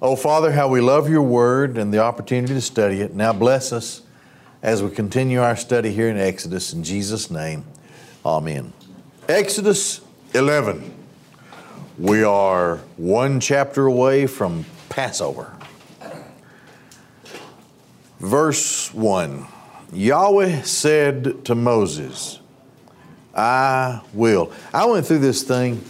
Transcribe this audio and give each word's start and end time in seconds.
Oh, 0.00 0.14
Father, 0.14 0.52
how 0.52 0.68
we 0.68 0.80
love 0.80 1.10
your 1.10 1.22
word 1.22 1.76
and 1.76 1.92
the 1.92 1.98
opportunity 1.98 2.54
to 2.54 2.60
study 2.60 3.00
it. 3.00 3.16
Now 3.16 3.32
bless 3.32 3.72
us 3.72 4.02
as 4.62 4.80
we 4.80 4.90
continue 4.90 5.40
our 5.40 5.56
study 5.56 5.90
here 5.90 6.08
in 6.08 6.16
Exodus. 6.16 6.72
In 6.72 6.84
Jesus' 6.84 7.32
name, 7.32 7.64
amen. 8.24 8.72
Exodus 9.28 10.00
11. 10.34 10.94
We 11.98 12.22
are 12.22 12.76
one 12.96 13.40
chapter 13.40 13.86
away 13.86 14.28
from 14.28 14.66
Passover. 14.88 15.52
Verse 18.20 18.94
1 18.94 19.46
Yahweh 19.92 20.62
said 20.62 21.44
to 21.44 21.56
Moses, 21.56 22.38
I 23.34 24.02
will. 24.14 24.52
I 24.72 24.86
went 24.86 25.06
through 25.06 25.18
this 25.18 25.42
thing. 25.42 25.82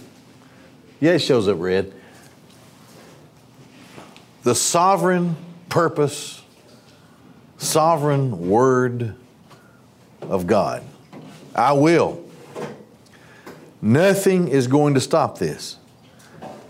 Yeah, 0.98 1.12
it 1.12 1.18
shows 1.18 1.46
up 1.46 1.58
red 1.60 1.92
the 4.48 4.54
sovereign 4.54 5.36
purpose, 5.68 6.40
sovereign 7.58 8.48
word 8.48 9.14
of 10.22 10.46
God. 10.46 10.82
I 11.54 11.74
will. 11.74 12.24
Nothing 13.82 14.48
is 14.48 14.66
going 14.66 14.94
to 14.94 15.02
stop 15.02 15.36
this. 15.36 15.76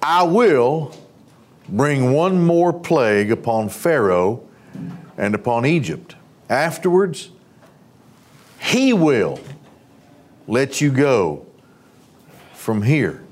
I 0.02 0.24
will 0.24 0.92
bring 1.68 2.12
one 2.12 2.44
more 2.44 2.72
plague 2.72 3.30
upon 3.30 3.68
Pharaoh 3.68 4.44
and 5.16 5.36
upon 5.36 5.64
Egypt. 5.64 6.16
Afterwards, 6.50 7.30
he 8.58 8.92
will 8.92 9.38
let 10.48 10.80
you 10.80 10.90
go 10.90 11.46
from 12.54 12.82
here. 12.82 13.22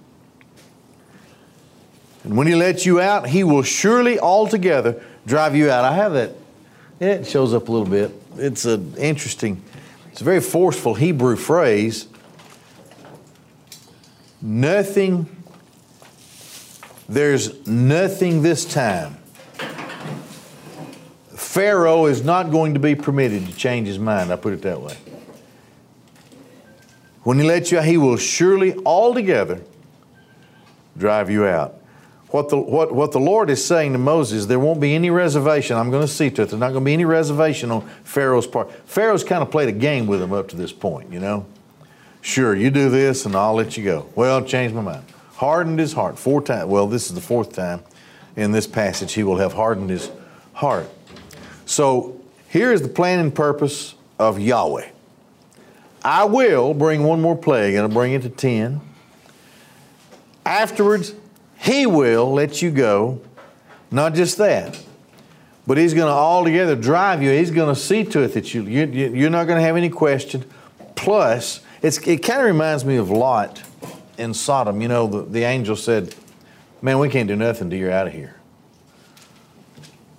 And 2.26 2.36
when 2.36 2.48
he 2.48 2.56
lets 2.56 2.84
you 2.84 3.00
out, 3.00 3.28
he 3.28 3.44
will 3.44 3.62
surely 3.62 4.18
altogether 4.18 5.00
drive 5.28 5.54
you 5.54 5.70
out. 5.70 5.84
I 5.84 5.94
have 5.94 6.12
that. 6.14 6.32
It 6.98 7.24
shows 7.24 7.54
up 7.54 7.68
a 7.68 7.72
little 7.72 7.86
bit. 7.86 8.10
It's 8.36 8.64
an 8.64 8.96
interesting, 8.96 9.62
it's 10.10 10.22
a 10.22 10.24
very 10.24 10.40
forceful 10.40 10.94
Hebrew 10.94 11.36
phrase. 11.36 12.08
Nothing, 14.42 15.28
there's 17.08 17.64
nothing 17.64 18.42
this 18.42 18.64
time. 18.64 19.18
Pharaoh 21.28 22.06
is 22.06 22.24
not 22.24 22.50
going 22.50 22.74
to 22.74 22.80
be 22.80 22.96
permitted 22.96 23.46
to 23.46 23.54
change 23.54 23.86
his 23.86 24.00
mind. 24.00 24.32
I 24.32 24.36
put 24.36 24.52
it 24.52 24.62
that 24.62 24.80
way. 24.80 24.96
When 27.22 27.38
he 27.38 27.44
lets 27.44 27.70
you 27.70 27.78
out, 27.78 27.84
he 27.84 27.96
will 27.96 28.16
surely 28.16 28.74
altogether 28.84 29.62
drive 30.98 31.30
you 31.30 31.46
out. 31.46 31.82
What 32.30 32.48
the, 32.48 32.58
what, 32.58 32.92
what 32.92 33.12
the 33.12 33.20
Lord 33.20 33.50
is 33.50 33.64
saying 33.64 33.92
to 33.92 33.98
Moses, 33.98 34.46
there 34.46 34.58
won't 34.58 34.80
be 34.80 34.94
any 34.94 35.10
reservation. 35.10 35.76
I'm 35.76 35.90
going 35.90 36.02
to 36.06 36.12
see 36.12 36.28
to 36.30 36.42
it. 36.42 36.48
There's 36.50 36.60
not 36.60 36.72
going 36.72 36.82
to 36.82 36.84
be 36.84 36.92
any 36.92 37.04
reservation 37.04 37.70
on 37.70 37.88
Pharaoh's 38.02 38.46
part. 38.46 38.72
Pharaoh's 38.88 39.22
kind 39.22 39.42
of 39.42 39.50
played 39.50 39.68
a 39.68 39.72
game 39.72 40.06
with 40.06 40.20
him 40.20 40.32
up 40.32 40.48
to 40.48 40.56
this 40.56 40.72
point, 40.72 41.12
you 41.12 41.20
know. 41.20 41.46
Sure, 42.22 42.54
you 42.54 42.70
do 42.70 42.90
this 42.90 43.24
and 43.26 43.36
I'll 43.36 43.54
let 43.54 43.76
you 43.76 43.84
go. 43.84 44.08
Well, 44.16 44.42
change 44.44 44.72
my 44.72 44.82
mind. 44.82 45.04
Hardened 45.34 45.78
his 45.78 45.92
heart 45.92 46.18
four 46.18 46.42
times. 46.42 46.68
Well, 46.68 46.88
this 46.88 47.06
is 47.06 47.14
the 47.14 47.20
fourth 47.20 47.52
time 47.54 47.84
in 48.34 48.50
this 48.50 48.66
passage 48.66 49.12
he 49.12 49.22
will 49.22 49.38
have 49.38 49.52
hardened 49.52 49.90
his 49.90 50.10
heart. 50.54 50.88
So 51.64 52.20
here 52.48 52.72
is 52.72 52.82
the 52.82 52.88
plan 52.88 53.20
and 53.20 53.34
purpose 53.34 53.94
of 54.18 54.40
Yahweh. 54.40 54.88
I 56.04 56.24
will 56.24 56.74
bring 56.74 57.02
one 57.02 57.20
more 57.20 57.36
plague, 57.36 57.74
and 57.74 57.82
I'll 57.82 57.88
bring 57.88 58.12
it 58.12 58.22
to 58.22 58.28
ten. 58.28 58.80
Afterwards, 60.44 61.14
he 61.66 61.84
will 61.84 62.32
let 62.32 62.62
you 62.62 62.70
go. 62.70 63.20
Not 63.90 64.14
just 64.14 64.38
that, 64.38 64.80
but 65.66 65.76
He's 65.76 65.94
going 65.94 66.06
to 66.06 66.12
altogether 66.12 66.76
drive 66.76 67.22
you. 67.22 67.30
He's 67.30 67.50
going 67.50 67.74
to 67.74 67.80
see 67.80 68.04
to 68.04 68.20
it 68.22 68.34
that 68.34 68.54
you, 68.54 68.62
you, 68.62 68.86
you're 68.86 69.30
not 69.30 69.48
going 69.48 69.58
to 69.58 69.64
have 69.64 69.76
any 69.76 69.90
question. 69.90 70.44
Plus, 70.94 71.60
it 71.82 72.18
kind 72.22 72.40
of 72.40 72.46
reminds 72.46 72.84
me 72.84 72.96
of 72.96 73.10
Lot 73.10 73.62
in 74.16 74.32
Sodom. 74.32 74.80
You 74.80 74.86
know, 74.86 75.08
the, 75.08 75.22
the 75.22 75.42
angel 75.42 75.74
said, 75.74 76.14
Man, 76.82 77.00
we 77.00 77.08
can't 77.08 77.26
do 77.26 77.34
nothing 77.34 77.68
till 77.68 77.80
you're 77.80 77.90
out 77.90 78.06
of 78.06 78.12
here. 78.12 78.36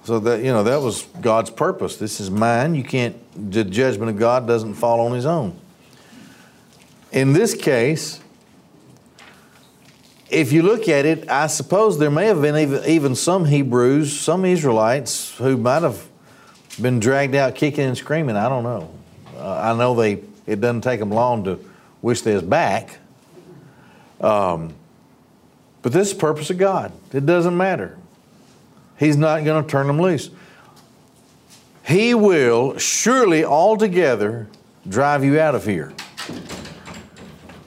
So 0.03 0.19
that, 0.19 0.39
you 0.39 0.51
know, 0.51 0.63
that 0.63 0.81
was 0.81 1.03
God's 1.21 1.49
purpose. 1.49 1.95
This 1.95 2.19
is 2.19 2.29
mine. 2.29 2.75
You 2.75 2.83
can't, 2.83 3.15
the 3.51 3.63
judgment 3.63 4.09
of 4.09 4.17
God 4.17 4.47
doesn't 4.47 4.73
fall 4.73 4.99
on 5.01 5.13
His 5.13 5.25
own. 5.25 5.57
In 7.13 7.31
this 7.31 7.55
case, 7.55 8.19
if 10.29 10.51
you 10.51 10.61
look 10.61 10.89
at 10.89 11.05
it, 11.05 11.29
I 11.29 11.47
suppose 11.47 11.97
there 11.97 12.11
may 12.11 12.25
have 12.27 12.41
been 12.41 12.83
even, 12.87 13.15
some 13.15 13.45
Hebrews, 13.45 14.17
some 14.19 14.45
Israelites 14.45 15.35
who 15.37 15.57
might 15.57 15.83
have 15.83 16.07
been 16.81 16.99
dragged 16.99 17.35
out 17.35 17.55
kicking 17.55 17.85
and 17.85 17.97
screaming. 17.97 18.35
I 18.35 18.49
don't 18.49 18.63
know. 18.63 18.91
Uh, 19.37 19.71
I 19.73 19.77
know 19.77 19.95
they 19.95 20.23
it 20.45 20.61
doesn't 20.61 20.81
take 20.81 20.99
them 20.99 21.11
long 21.11 21.43
to 21.43 21.59
wish 22.01 22.21
they 22.21 22.33
was 22.33 22.43
back. 22.43 22.97
Um, 24.21 24.73
but 25.81 25.91
this 25.91 26.07
is 26.07 26.13
the 26.13 26.19
purpose 26.19 26.49
of 26.49 26.57
God. 26.57 26.91
It 27.13 27.25
doesn't 27.25 27.55
matter. 27.55 27.97
He's 28.97 29.17
not 29.17 29.43
going 29.43 29.63
to 29.63 29.69
turn 29.69 29.87
them 29.87 30.01
loose. 30.01 30.29
He 31.85 32.13
will 32.13 32.77
surely 32.77 33.45
altogether 33.45 34.47
drive 34.87 35.23
you 35.23 35.39
out 35.39 35.55
of 35.55 35.65
here. 35.65 35.93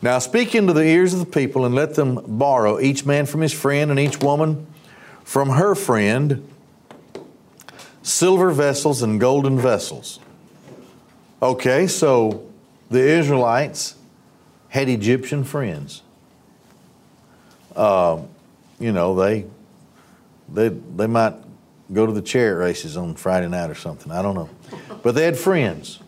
Now 0.03 0.19
speak 0.19 0.55
into 0.55 0.73
the 0.73 0.85
ears 0.85 1.13
of 1.13 1.21
the 1.21 1.27
people 1.27 1.65
and 1.65 1.75
let 1.75 1.95
them 1.95 2.23
borrow, 2.27 2.81
each 2.81 3.05
man 3.05 3.27
from 3.27 3.43
his 3.43 3.53
friend 3.53 3.91
and 3.91 4.01
each 4.01 4.21
woman 4.21 4.67
from 5.25 5.51
her 5.51 5.75
friend, 5.75 6.49
silver 8.03 8.51
vessels 8.51 9.03
and 9.03 9.21
golden 9.21 9.59
vessels. 9.59 10.19
Okay, 11.43 11.87
so 11.87 12.47
the 12.91 13.01
Israelites 13.01 13.95
had 14.69 14.89
Egyptian 14.89 15.45
friends. 15.45 16.03
Uh, 17.77 18.23
you 18.79 18.93
know, 18.93 19.15
they, 19.15 19.47
they, 20.53 20.69
they 20.69 21.07
might 21.07 21.35
go 21.93 22.07
to 22.07 22.13
the 22.13 22.23
chariot 22.23 22.57
races 22.57 22.97
on 22.97 23.15
Friday 23.15 23.49
night 23.49 23.71
or 23.71 23.75
something. 23.75 24.11
I 24.11 24.23
don't 24.23 24.35
know. 24.35 24.51
But 25.03 25.15
they 25.15 25.25
had 25.25 25.39
friends. 25.39 26.01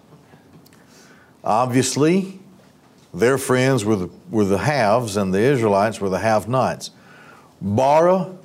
Obviously, 1.44 2.40
their 3.14 3.38
friends 3.38 3.84
were 3.84 3.96
the, 3.96 4.10
were 4.30 4.44
the 4.44 4.58
haves, 4.58 5.16
and 5.16 5.32
the 5.32 5.40
Israelites 5.40 6.00
were 6.00 6.08
the 6.08 6.18
have 6.18 6.48
nots. 6.48 6.90
Borrow, 7.60 8.38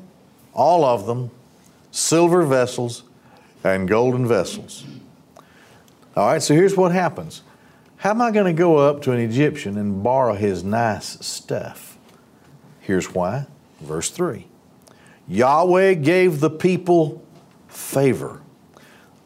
all 0.53 0.83
of 0.83 1.05
them, 1.05 1.31
silver 1.91 2.43
vessels 2.43 3.03
and 3.63 3.87
golden 3.87 4.27
vessels. 4.27 4.85
All 6.15 6.27
right, 6.27 6.41
so 6.41 6.53
here's 6.53 6.75
what 6.75 6.91
happens. 6.91 7.43
How 7.97 8.11
am 8.11 8.21
I 8.21 8.31
going 8.31 8.45
to 8.45 8.53
go 8.53 8.77
up 8.77 9.01
to 9.03 9.11
an 9.11 9.19
Egyptian 9.19 9.77
and 9.77 10.03
borrow 10.03 10.33
his 10.33 10.63
nice 10.63 11.17
stuff? 11.25 11.97
Here's 12.81 13.13
why. 13.13 13.47
Verse 13.81 14.09
3 14.09 14.45
Yahweh 15.27 15.95
gave 15.95 16.39
the 16.39 16.49
people 16.49 17.25
favor. 17.67 18.41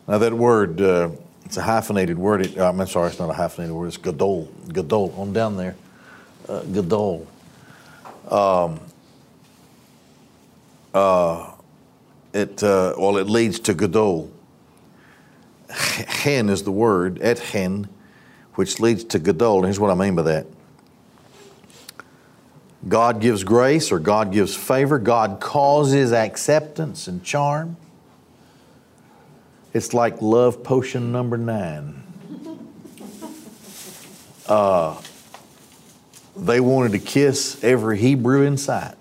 Now, 0.08 0.18
that 0.18 0.34
word, 0.34 0.82
uh, 0.82 1.10
it's 1.52 1.58
a 1.58 1.62
hyphenated 1.62 2.18
word. 2.18 2.46
It, 2.46 2.58
I'm 2.58 2.88
sorry, 2.88 3.10
it's 3.10 3.20
not 3.20 3.30
a 3.30 3.34
hyphenated 3.34 3.76
word. 3.76 3.88
It's 3.88 3.98
gadol. 3.98 4.50
Gadol 4.72 5.14
on 5.18 5.34
down 5.34 5.58
there. 5.58 5.76
Uh, 6.48 6.62
gadol. 6.62 7.28
Um, 8.30 8.80
uh, 10.94 11.52
it 12.34 12.64
uh, 12.64 12.94
well, 12.98 13.18
it 13.18 13.28
leads 13.28 13.60
to 13.60 13.74
gadol. 13.74 14.32
Hen 15.70 16.48
is 16.48 16.64
the 16.64 16.72
word 16.72 17.20
et 17.22 17.40
hen, 17.40 17.90
which 18.56 18.80
leads 18.80 19.04
to 19.04 19.20
gadol. 19.20 19.58
And 19.58 19.66
here's 19.66 19.78
what 19.78 19.92
I 19.92 19.96
mean 19.96 20.16
by 20.16 20.22
that. 20.22 20.48
God 22.88 23.20
gives 23.20 23.44
grace 23.44 23.92
or 23.92 24.00
God 24.00 24.32
gives 24.32 24.56
favor. 24.56 24.98
God 24.98 25.42
causes 25.42 26.14
acceptance 26.14 27.10
and 27.10 27.22
charm. 27.22 27.76
It's 29.74 29.94
like 29.94 30.22
love 30.22 30.64
potion 30.64 31.12
number 31.12 31.38
nine. 31.38 32.04
Uh, 34.48 35.02
they 36.36 36.60
wanted 36.60 36.92
to 36.94 37.00
kiss 37.00 37.64
every 37.64 37.98
Hebrew 37.98 38.44
in 38.44 38.58
sight. 38.58 38.96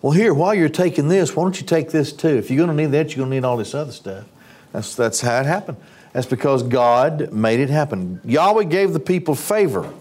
Well, 0.00 0.12
here, 0.12 0.32
while 0.32 0.54
you're 0.54 0.68
taking 0.68 1.08
this, 1.08 1.34
why 1.34 1.42
don't 1.42 1.60
you 1.60 1.66
take 1.66 1.90
this 1.90 2.12
too? 2.12 2.28
If 2.28 2.50
you're 2.50 2.64
going 2.64 2.76
to 2.76 2.82
need 2.82 2.92
that, 2.92 3.08
you're 3.10 3.18
going 3.18 3.30
to 3.30 3.36
need 3.36 3.44
all 3.44 3.56
this 3.56 3.74
other 3.74 3.90
stuff. 3.90 4.26
That's, 4.72 4.94
that's 4.94 5.20
how 5.20 5.40
it 5.40 5.46
happened. 5.46 5.76
That's 6.12 6.26
because 6.26 6.62
God 6.62 7.32
made 7.32 7.60
it 7.60 7.68
happen. 7.68 8.20
Yahweh 8.24 8.64
gave 8.64 8.92
the 8.92 9.00
people 9.00 9.34
favor 9.34 9.92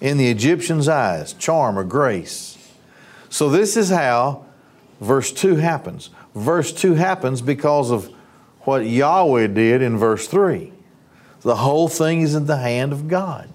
in 0.00 0.18
the 0.18 0.28
Egyptians' 0.28 0.88
eyes, 0.88 1.32
charm 1.32 1.78
or 1.78 1.84
grace. 1.84 2.58
So, 3.30 3.48
this 3.48 3.76
is 3.76 3.88
how 3.88 4.44
verse 5.00 5.32
2 5.32 5.56
happens. 5.56 6.10
Verse 6.34 6.72
2 6.72 6.94
happens 6.94 7.40
because 7.40 7.90
of 7.90 8.12
what 8.66 8.86
Yahweh 8.86 9.46
did 9.48 9.80
in 9.80 9.96
verse 9.96 10.26
3. 10.26 10.72
The 11.42 11.56
whole 11.56 11.88
thing 11.88 12.22
is 12.22 12.34
in 12.34 12.46
the 12.46 12.56
hand 12.56 12.92
of 12.92 13.06
God. 13.06 13.48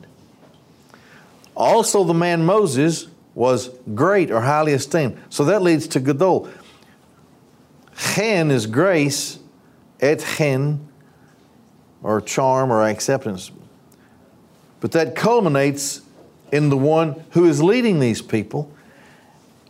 Also, 1.55 2.03
the 2.03 2.13
man 2.13 2.45
Moses 2.45 3.07
was 3.35 3.69
great 3.93 4.31
or 4.31 4.41
highly 4.41 4.73
esteemed. 4.73 5.17
So 5.29 5.45
that 5.45 5.61
leads 5.61 5.87
to 5.89 5.99
Gadol. 5.99 6.49
Chen 7.97 8.51
is 8.51 8.65
grace, 8.65 9.39
et 9.99 10.25
chen, 10.37 10.87
or 12.01 12.21
charm 12.21 12.71
or 12.71 12.87
acceptance. 12.87 13.51
But 14.79 14.93
that 14.93 15.15
culminates 15.15 16.01
in 16.51 16.69
the 16.69 16.77
one 16.77 17.23
who 17.31 17.45
is 17.45 17.61
leading 17.61 17.99
these 17.99 18.21
people. 18.21 18.71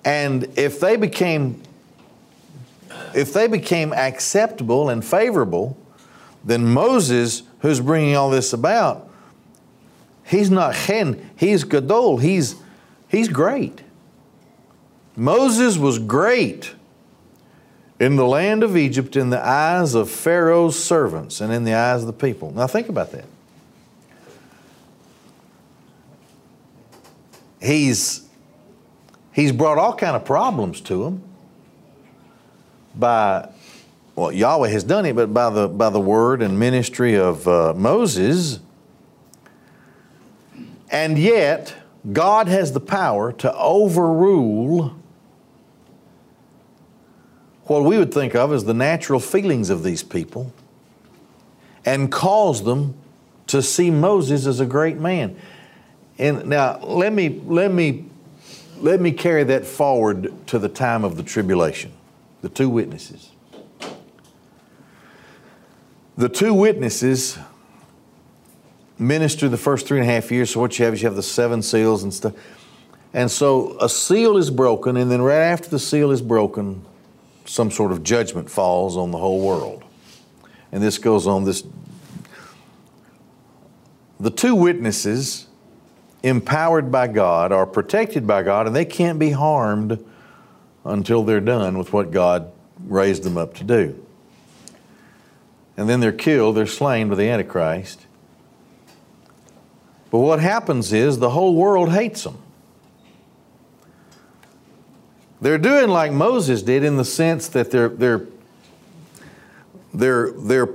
And 0.06 0.48
if 0.58 0.80
they 0.80 0.96
became 0.96 1.62
if 3.16 3.34
they 3.34 3.48
became 3.48 3.94
acceptable 3.94 4.90
and 4.90 5.04
favorable, 5.04 5.78
then 6.44 6.66
Moses, 6.66 7.44
who's 7.60 7.80
bringing 7.80 8.16
all 8.16 8.30
this 8.30 8.54
about, 8.54 9.10
he's 10.26 10.50
not 10.50 10.76
chen, 10.76 11.30
he's 11.36 11.64
gadol, 11.64 12.18
he's, 12.18 12.56
he's 13.08 13.28
great. 13.28 13.82
Moses 15.16 15.78
was 15.78 16.00
great 16.00 16.74
in 18.00 18.16
the 18.16 18.26
land 18.26 18.64
of 18.64 18.76
Egypt 18.76 19.16
in 19.16 19.30
the 19.30 19.46
eyes 19.46 19.94
of 19.94 20.10
Pharaoh's 20.10 20.82
servants 20.82 21.40
and 21.40 21.54
in 21.54 21.64
the 21.64 21.74
eyes 21.74 22.02
of 22.02 22.08
the 22.08 22.14
people. 22.14 22.52
Now 22.52 22.66
think 22.66 22.90
about 22.90 23.12
that. 23.12 23.26
He's, 27.62 28.28
he's 29.34 29.52
brought 29.52 29.78
all 29.78 29.94
kind 29.94 30.16
of 30.16 30.26
problems 30.26 30.82
to 30.82 31.04
them 31.04 31.24
by 32.96 33.50
well 34.16 34.32
Yahweh 34.32 34.70
has 34.70 34.84
done 34.84 35.06
it, 35.06 35.16
but 35.16 35.34
by 35.34 35.50
the 35.50 35.68
by 35.68 35.90
the 35.90 36.00
word 36.00 36.42
and 36.42 36.60
ministry 36.60 37.16
of 37.16 37.48
uh, 37.48 37.74
Moses. 37.76 38.60
And 40.90 41.18
yet, 41.18 41.74
God 42.12 42.48
has 42.48 42.74
the 42.74 42.82
power 42.82 43.32
to 43.34 43.56
overrule 43.56 44.96
what 47.64 47.84
we 47.86 47.98
would 47.98 48.14
think 48.14 48.36
of 48.36 48.52
as 48.52 48.66
the 48.66 48.74
natural 48.74 49.20
feelings 49.20 49.70
of 49.70 49.84
these 49.84 50.04
people 50.04 50.52
and 51.86 52.12
cause 52.12 52.64
them 52.64 52.96
to 53.48 53.62
see 53.62 53.90
Moses 53.90 54.46
as 54.46 54.60
a 54.60 54.66
great 54.66 54.98
man. 54.98 55.38
And 56.18 56.48
now 56.48 56.80
let 56.80 57.14
me 57.14 57.42
let 57.46 57.72
me 57.72 58.06
let 58.78 59.00
me 59.00 59.12
carry 59.12 59.44
that 59.46 59.66
forward 59.66 60.34
to 60.48 60.60
the 60.60 60.70
time 60.70 61.04
of 61.04 61.16
the 61.16 61.24
tribulation. 61.24 61.92
The 62.42 62.50
two 62.50 62.70
witnesses. 62.70 63.32
The 66.18 66.30
two 66.30 66.54
witnesses 66.54 67.38
minister 69.02 69.50
the 69.50 69.58
first 69.58 69.88
three 69.88 70.00
and 70.00 70.08
a 70.08 70.12
half 70.12 70.32
years. 70.32 70.52
So 70.52 70.60
what 70.60 70.78
you 70.78 70.86
have 70.86 70.94
is 70.94 71.02
you 71.02 71.08
have 71.08 71.16
the 71.16 71.24
seven 71.24 71.62
seals 71.62 72.04
and 72.04 72.14
stuff. 72.14 72.34
And 73.14 73.30
so 73.30 73.78
a 73.82 73.90
seal 73.90 74.38
is 74.38 74.50
broken, 74.50 74.96
and 74.96 75.12
then 75.12 75.22
right 75.22 75.36
after 75.36 75.70
the 75.70 75.80
seal 75.80 76.12
is 76.12 76.22
broken, 76.22 76.86
some 77.46 77.72
sort 77.72 77.92
of 77.92 78.04
judgment 78.04 78.50
falls 78.50 78.96
on 78.96 79.12
the 79.12 79.18
whole 79.18 79.46
world. 79.46 79.84
And 80.72 80.82
this 80.82 80.98
goes 80.98 81.28
on 81.28 81.44
this. 81.44 81.64
The 84.20 84.30
two 84.30 84.56
witnesses, 84.56 85.48
empowered 86.24 86.92
by 86.92 87.08
God, 87.08 87.52
are 87.52 87.66
protected 87.66 88.26
by 88.26 88.44
God, 88.44 88.68
and 88.68 88.76
they 88.76 88.86
can't 88.86 89.20
be 89.20 89.32
harmed 89.32 90.06
until 90.84 91.24
they're 91.24 91.40
done 91.40 91.78
with 91.78 91.94
what 91.94 92.12
God 92.12 92.52
raised 92.88 93.24
them 93.24 93.38
up 93.38 93.54
to 93.56 93.64
do. 93.64 94.06
And 95.78 95.90
then 95.90 96.00
they're 96.00 96.12
killed, 96.12 96.58
they're 96.58 96.66
slain 96.66 97.10
by 97.10 97.16
the 97.16 97.30
Antichrist. 97.30 98.06
But 100.10 100.20
what 100.20 100.40
happens 100.40 100.92
is 100.92 101.20
the 101.20 101.30
whole 101.30 101.56
world 101.56 101.92
hates 101.92 102.24
them. 102.24 102.38
They're 105.40 105.58
doing 105.58 105.90
like 105.90 106.12
Moses 106.12 106.62
did 106.62 106.84
in 106.84 106.98
the 106.98 107.06
sense 107.06 107.48
that 107.50 107.72
they're, 107.72 107.90
they're, 107.90 108.28
they're, 109.94 110.32
they're 110.32 110.70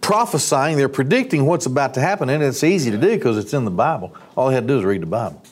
prophesying, 0.00 0.76
they're 0.76 0.88
predicting 0.88 1.44
what's 1.44 1.66
about 1.66 1.94
to 1.94 2.00
happen, 2.00 2.30
and 2.30 2.42
it's 2.42 2.64
easy 2.64 2.90
to 2.90 2.96
do 2.96 3.10
because 3.10 3.36
it's 3.36 3.52
in 3.52 3.64
the 3.64 3.70
Bible. 3.70 4.14
All 4.36 4.48
they 4.48 4.54
have 4.54 4.64
to 4.64 4.68
do 4.68 4.78
is 4.78 4.84
read 4.84 5.02
the 5.02 5.06
Bible. 5.06 5.42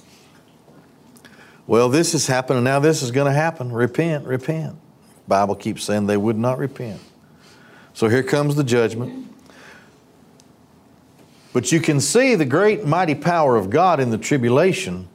Well, 1.67 1.89
this 1.89 2.15
is 2.15 2.27
happening 2.27 2.65
now. 2.65 2.81
This 2.81 3.03
is 3.03 3.11
going 3.11 3.27
to 3.27 3.39
happen. 3.39 3.73
Repent, 3.73 4.27
repent. 4.27 4.77
Bible 5.29 5.55
keeps 5.55 5.85
saying 5.85 6.07
they 6.07 6.17
would 6.17 6.37
not 6.37 6.59
repent. 6.59 7.01
So 7.95 8.09
here 8.09 8.23
comes 8.23 8.57
the 8.57 8.65
judgment. 8.65 9.33
But 11.53 11.71
you 11.71 11.81
can 11.81 12.01
see 12.01 12.35
the 12.35 12.45
great 12.45 12.85
mighty 12.85 13.15
power 13.15 13.57
of 13.57 13.71
God 13.71 14.01
in 14.01 14.11
the 14.11 14.19
tribulation. 14.19 15.09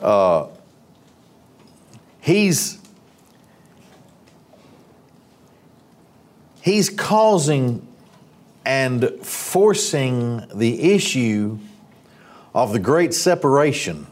Uh, 0.00 0.48
he's 2.20 2.78
he's 6.60 6.90
causing 6.90 7.86
and 8.64 9.08
forcing 9.22 10.46
the 10.52 10.92
issue 10.92 11.58
of 12.52 12.72
the 12.72 12.80
great 12.80 13.14
separation 13.14 14.08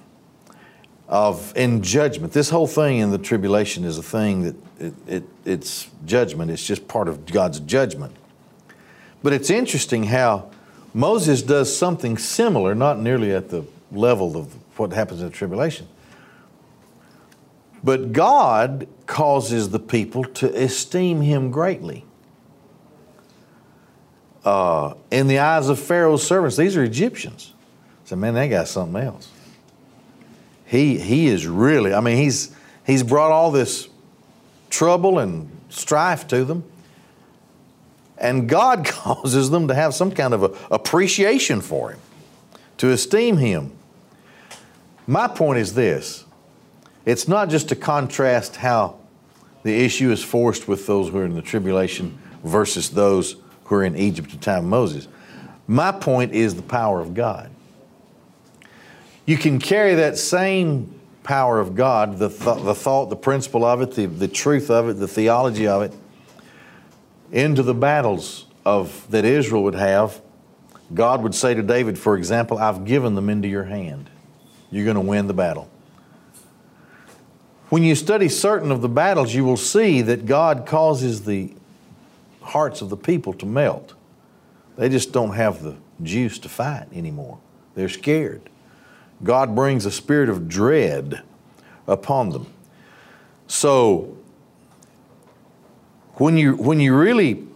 of 1.15 1.57
in 1.57 1.81
judgment. 1.81 2.33
This 2.33 2.51
whole 2.51 2.67
thing 2.67 2.99
in 2.99 3.13
the 3.13 3.19
tribulation 3.19 3.85
is 3.85 3.99
a 3.99 4.03
thing 4.03 4.43
that 4.43 4.57
it, 4.81 4.95
it, 5.07 5.23
it's 5.45 5.89
judgment. 6.05 6.51
It's 6.51 6.67
just 6.67 6.89
part 6.89 7.07
of 7.07 7.25
God's 7.25 7.61
judgment. 7.61 8.17
But 9.23 9.33
it's 9.33 9.49
interesting 9.49 10.03
how 10.03 10.51
Moses 10.93 11.41
does 11.43 11.75
something 11.75 12.19
similar, 12.19 12.75
not 12.75 12.99
nearly 12.99 13.33
at 13.33 13.49
the 13.49 13.65
level 13.93 14.37
of 14.37 14.55
what 14.77 14.93
happens 14.93 15.21
in 15.21 15.29
the 15.29 15.33
tribulation. 15.33 15.87
But 17.85 18.13
God 18.13 18.89
causes 19.07 19.69
the 19.69 19.79
people 19.79 20.25
to 20.25 20.53
esteem 20.61 21.21
him 21.21 21.53
greatly. 21.53 22.05
Uh, 24.45 24.95
in 25.13 25.29
the 25.29 25.39
eyes 25.39 25.69
of 25.69 25.79
Pharaoh's 25.79 26.27
servants, 26.27 26.57
these 26.57 26.77
are 26.77 26.83
Egyptians. 26.83 27.53
So, 28.05 28.17
man, 28.17 28.35
they 28.35 28.49
got 28.49 28.67
something 28.67 29.01
else 29.01 29.29
he, 30.65 30.99
he 30.99 31.27
is 31.27 31.47
really, 31.47 31.93
I 31.93 32.01
mean, 32.01 32.17
he's, 32.17 32.55
he's 32.87 33.03
brought 33.03 33.31
all 33.31 33.51
this 33.51 33.89
trouble 34.71 35.19
and 35.19 35.51
strife 35.69 36.27
to 36.29 36.45
them. 36.45 36.65
And 38.19 38.49
God 38.49 38.85
causes 38.87 39.51
them 39.51 39.69
to 39.69 39.75
have 39.75 39.95
some 39.95 40.11
kind 40.11 40.35
of 40.35 40.43
a, 40.43 40.75
appreciation 40.75 41.61
for 41.61 41.91
him, 41.91 42.01
to 42.79 42.91
esteem 42.91 43.37
him. 43.37 43.73
My 45.07 45.29
point 45.29 45.59
is 45.59 45.75
this 45.75 46.25
it's 47.05 47.29
not 47.29 47.51
just 47.51 47.69
to 47.69 47.77
contrast 47.77 48.57
how 48.57 48.97
the 49.63 49.85
issue 49.85 50.11
is 50.11 50.23
forced 50.23 50.69
with 50.69 50.87
those 50.87 51.11
who 51.11 51.19
are 51.19 51.25
in 51.25 51.35
the 51.35 51.43
tribulation 51.43 52.19
versus 52.43 52.91
those 52.91 53.37
who 53.65 53.75
are 53.77 53.85
in 53.85 53.97
Egypt 53.97 54.29
at 54.29 54.41
the 54.41 54.45
time 54.45 54.65
of 54.65 54.71
Moses. 54.71 55.09
My 55.67 55.93
point 55.93 56.33
is 56.33 56.55
the 56.55 56.63
power 56.63 57.01
of 57.01 57.15
God 57.15 57.51
you 59.27 59.37
can 59.37 59.59
carry 59.59 59.95
that 59.95 60.19
same 60.19 61.01
power 61.23 61.59
of 61.59 61.75
God, 61.75 62.19
the, 62.19 62.29
th- 62.29 62.63
the 62.63 62.75
thought, 62.75 63.09
the 63.11 63.17
principle 63.17 63.65
of 63.65 63.81
it, 63.81 63.93
the, 63.93 64.07
the 64.07 64.29
truth 64.29 64.71
of 64.71 64.89
it, 64.89 64.95
the 64.95 65.09
theology 65.09 65.67
of 65.67 65.83
it, 65.83 65.93
into 67.33 67.63
the 67.63 67.75
battles 67.75 68.47
of 68.65 69.11
that 69.11 69.25
Israel 69.25 69.65
would 69.65 69.75
have. 69.75 70.21
God 70.93 71.23
would 71.23 71.35
say 71.35 71.55
to 71.55 71.63
David, 71.63 71.99
for 71.99 72.17
example, 72.17 72.59
I've 72.59 72.85
given 72.85 73.15
them 73.15 73.31
into 73.31 73.49
your 73.49 73.65
hand. 73.65 74.11
You're 74.71 74.85
going 74.85 74.97
to 74.97 75.01
win 75.01 75.27
the 75.27 75.35
battle. 75.35 75.71
When 77.71 77.83
you 77.83 77.95
study 77.95 78.29
certain 78.29 78.71
of 78.71 78.83
the 78.83 78.89
battles, 78.89 79.35
you 79.35 79.45
will 79.45 79.57
see 79.57 80.03
that 80.03 80.27
God 80.27 80.67
causes 80.67 81.25
the 81.25 81.55
hearts 82.43 82.83
of 82.83 82.91
the 82.91 82.97
people 82.97 83.33
to 83.35 83.47
melt. 83.47 83.95
They 84.77 84.89
just 84.89 85.13
don't 85.13 85.33
have 85.33 85.63
the 85.63 85.77
juice 86.03 86.39
to 86.41 86.49
fight 86.49 86.87
anymore. 86.93 87.39
They're 87.75 87.89
scared. 87.89 88.51
God 89.25 89.55
brings 89.55 89.87
a 89.87 89.91
spirit 89.91 90.29
of 90.29 90.49
dread 90.49 91.23
upon 91.87 92.31
them. 92.31 92.47
So, 93.47 94.17
when 96.15 96.37
you, 96.37 96.55
when 96.57 96.79
you 96.79 96.95
really 96.95 97.47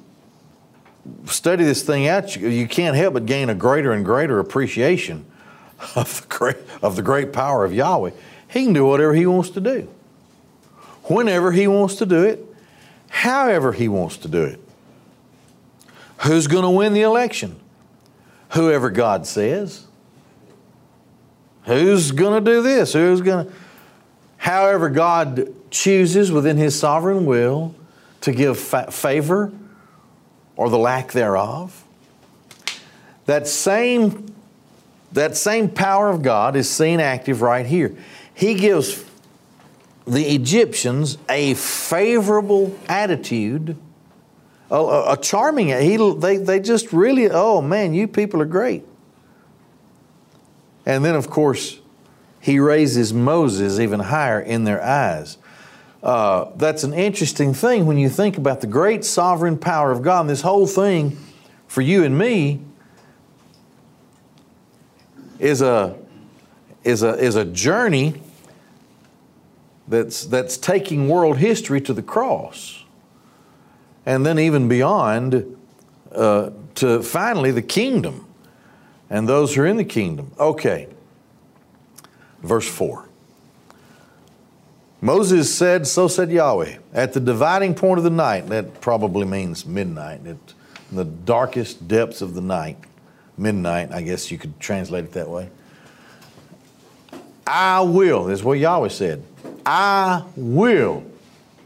study 1.26 1.64
this 1.64 1.82
thing 1.82 2.08
out, 2.08 2.34
you, 2.34 2.48
you 2.48 2.66
can't 2.66 2.96
help 2.96 3.14
but 3.14 3.26
gain 3.26 3.50
a 3.50 3.54
greater 3.54 3.92
and 3.92 4.04
greater 4.04 4.38
appreciation 4.38 5.24
of 5.94 6.22
the, 6.22 6.26
great, 6.28 6.56
of 6.82 6.96
the 6.96 7.02
great 7.02 7.32
power 7.32 7.64
of 7.64 7.72
Yahweh. 7.72 8.10
He 8.48 8.64
can 8.64 8.72
do 8.72 8.86
whatever 8.86 9.14
He 9.14 9.26
wants 9.26 9.50
to 9.50 9.60
do, 9.60 9.88
whenever 11.04 11.52
He 11.52 11.68
wants 11.68 11.96
to 11.96 12.06
do 12.06 12.24
it, 12.24 12.44
however 13.08 13.72
He 13.72 13.88
wants 13.88 14.16
to 14.18 14.28
do 14.28 14.42
it. 14.42 14.60
Who's 16.22 16.46
going 16.46 16.64
to 16.64 16.70
win 16.70 16.94
the 16.94 17.02
election? 17.02 17.60
Whoever 18.50 18.90
God 18.90 19.26
says. 19.26 19.87
Who's 21.64 22.12
going 22.12 22.44
to 22.44 22.50
do 22.50 22.62
this? 22.62 22.92
Who's 22.92 23.20
going 23.20 23.46
to. 23.46 23.52
However, 24.38 24.88
God 24.88 25.52
chooses 25.70 26.32
within 26.32 26.56
His 26.56 26.78
sovereign 26.78 27.26
will 27.26 27.74
to 28.22 28.32
give 28.32 28.58
fa- 28.58 28.90
favor 28.90 29.52
or 30.56 30.70
the 30.70 30.78
lack 30.78 31.12
thereof. 31.12 31.84
That 33.26 33.46
same, 33.46 34.34
that 35.12 35.36
same 35.36 35.68
power 35.68 36.08
of 36.08 36.22
God 36.22 36.56
is 36.56 36.68
seen 36.70 37.00
active 37.00 37.42
right 37.42 37.66
here. 37.66 37.94
He 38.32 38.54
gives 38.54 39.04
the 40.06 40.24
Egyptians 40.34 41.18
a 41.28 41.54
favorable 41.54 42.76
attitude, 42.88 43.76
a, 44.70 44.76
a, 44.76 45.12
a 45.12 45.16
charming. 45.18 45.68
He, 45.68 45.96
they, 46.14 46.38
they 46.38 46.60
just 46.60 46.92
really, 46.92 47.28
oh 47.30 47.60
man, 47.60 47.92
you 47.92 48.08
people 48.08 48.40
are 48.40 48.46
great. 48.46 48.84
And 50.88 51.04
then, 51.04 51.14
of 51.14 51.28
course, 51.28 51.80
he 52.40 52.58
raises 52.58 53.12
Moses 53.12 53.78
even 53.78 54.00
higher 54.00 54.40
in 54.40 54.64
their 54.64 54.82
eyes. 54.82 55.36
Uh, 56.02 56.46
that's 56.56 56.82
an 56.82 56.94
interesting 56.94 57.52
thing 57.52 57.84
when 57.84 57.98
you 57.98 58.08
think 58.08 58.38
about 58.38 58.62
the 58.62 58.66
great 58.66 59.04
sovereign 59.04 59.58
power 59.58 59.92
of 59.92 60.00
God. 60.00 60.22
And 60.22 60.30
this 60.30 60.40
whole 60.40 60.66
thing 60.66 61.18
for 61.66 61.82
you 61.82 62.04
and 62.04 62.16
me 62.16 62.62
is 65.38 65.60
a, 65.60 65.94
is 66.84 67.02
a, 67.02 67.18
is 67.18 67.36
a 67.36 67.44
journey 67.44 68.22
that's, 69.88 70.24
that's 70.24 70.56
taking 70.56 71.06
world 71.06 71.36
history 71.36 71.82
to 71.82 71.92
the 71.92 72.02
cross. 72.02 72.82
And 74.06 74.24
then 74.24 74.38
even 74.38 74.68
beyond 74.68 75.58
uh, 76.12 76.50
to 76.76 77.02
finally 77.02 77.50
the 77.50 77.60
kingdom 77.60 78.24
and 79.10 79.28
those 79.28 79.54
who 79.54 79.62
are 79.62 79.66
in 79.66 79.76
the 79.76 79.84
kingdom. 79.84 80.32
Okay. 80.38 80.88
Verse 82.42 82.68
4. 82.68 83.08
Moses 85.00 85.54
said, 85.54 85.86
So 85.86 86.08
said 86.08 86.30
Yahweh, 86.30 86.78
at 86.92 87.12
the 87.12 87.20
dividing 87.20 87.74
point 87.74 87.98
of 87.98 88.04
the 88.04 88.10
night, 88.10 88.48
that 88.48 88.80
probably 88.80 89.26
means 89.26 89.64
midnight, 89.64 90.20
in 90.24 90.38
the 90.90 91.04
darkest 91.04 91.86
depths 91.86 92.20
of 92.20 92.34
the 92.34 92.40
night, 92.40 92.76
midnight, 93.36 93.92
I 93.92 94.02
guess 94.02 94.30
you 94.30 94.38
could 94.38 94.58
translate 94.58 95.04
it 95.04 95.12
that 95.12 95.28
way. 95.28 95.50
I 97.46 97.80
will, 97.80 98.28
is 98.28 98.42
what 98.42 98.58
Yahweh 98.58 98.88
said, 98.88 99.22
I 99.64 100.24
will, 100.36 101.04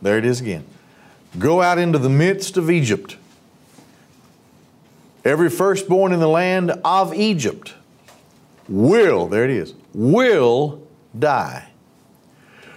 there 0.01 0.19
it 0.19 0.25
is 0.25 0.41
again, 0.41 0.65
go 1.39 1.63
out 1.63 1.79
into 1.79 1.99
the 1.99 2.11
midst 2.11 2.57
of 2.57 2.71
Egypt. 2.71 3.17
Every 5.25 5.51
firstborn 5.51 6.13
in 6.13 6.21
the 6.21 6.29
land 6.29 6.73
of 6.85 7.15
Egypt 7.15 7.75
will, 8.69 9.29
there 9.29 9.45
it 9.45 9.51
is, 9.51 9.75
will 9.95 10.83
die. 11.17 11.69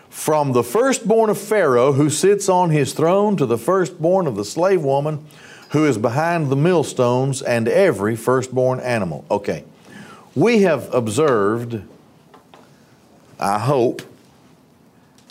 From 0.09 0.53
the 0.53 0.63
firstborn 0.63 1.29
of 1.29 1.37
Pharaoh 1.37 1.93
who 1.93 2.09
sits 2.09 2.47
on 2.47 2.69
his 2.69 2.93
throne 2.93 3.35
to 3.37 3.45
the 3.45 3.57
firstborn 3.57 4.27
of 4.27 4.35
the 4.35 4.45
slave 4.45 4.83
woman 4.83 5.25
who 5.71 5.85
is 5.85 5.97
behind 5.97 6.49
the 6.49 6.55
millstones 6.55 7.41
and 7.41 7.67
every 7.67 8.15
firstborn 8.15 8.79
animal. 8.79 9.25
Okay. 9.29 9.65
We 10.35 10.61
have 10.61 10.93
observed 10.93 11.81
I 13.39 13.59
hope, 13.59 14.01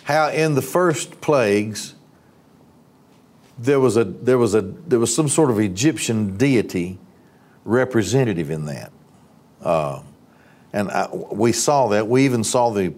how 0.04 0.28
in 0.28 0.54
the 0.54 0.62
first 0.62 1.20
plagues 1.20 1.94
there 3.58 3.80
was 3.80 3.96
a 3.96 4.04
there 4.04 4.36
was 4.36 4.54
a 4.54 4.60
there 4.60 4.98
was 4.98 5.14
some 5.14 5.28
sort 5.28 5.50
of 5.50 5.58
Egyptian 5.58 6.36
deity 6.36 6.98
representative 7.64 8.50
in 8.50 8.66
that, 8.66 8.92
uh, 9.62 10.02
and 10.72 10.90
I, 10.90 11.08
we 11.12 11.52
saw 11.52 11.88
that. 11.88 12.06
We 12.08 12.24
even 12.24 12.44
saw 12.44 12.70
the 12.70 12.94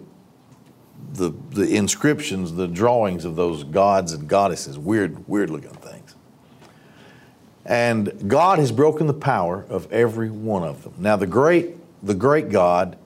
the 1.13 1.33
the 1.51 1.77
inscriptions, 1.77 2.55
the 2.55 2.69
drawings 2.69 3.25
of 3.25 3.37
those 3.37 3.65
gods 3.65 4.13
and 4.13 4.29
goddesses, 4.29 4.79
weird 4.79 5.29
weird 5.29 5.51
looking 5.51 5.71
things. 5.71 6.15
And 7.65 8.29
God 8.29 8.59
has 8.59 8.71
broken 8.71 9.07
the 9.07 9.15
power 9.15 9.67
of 9.69 9.91
every 9.93 10.31
one 10.31 10.63
of 10.63 10.85
them. 10.85 10.95
Now 10.99 11.17
the 11.17 11.27
great 11.27 11.77
the 12.03 12.15
great 12.15 12.51
God, 12.51 12.97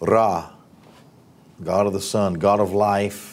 Ra, 0.00 0.50
God 1.62 1.86
of 1.86 1.92
the 1.92 2.00
sun, 2.00 2.34
God 2.34 2.60
of 2.60 2.72
life. 2.72 3.32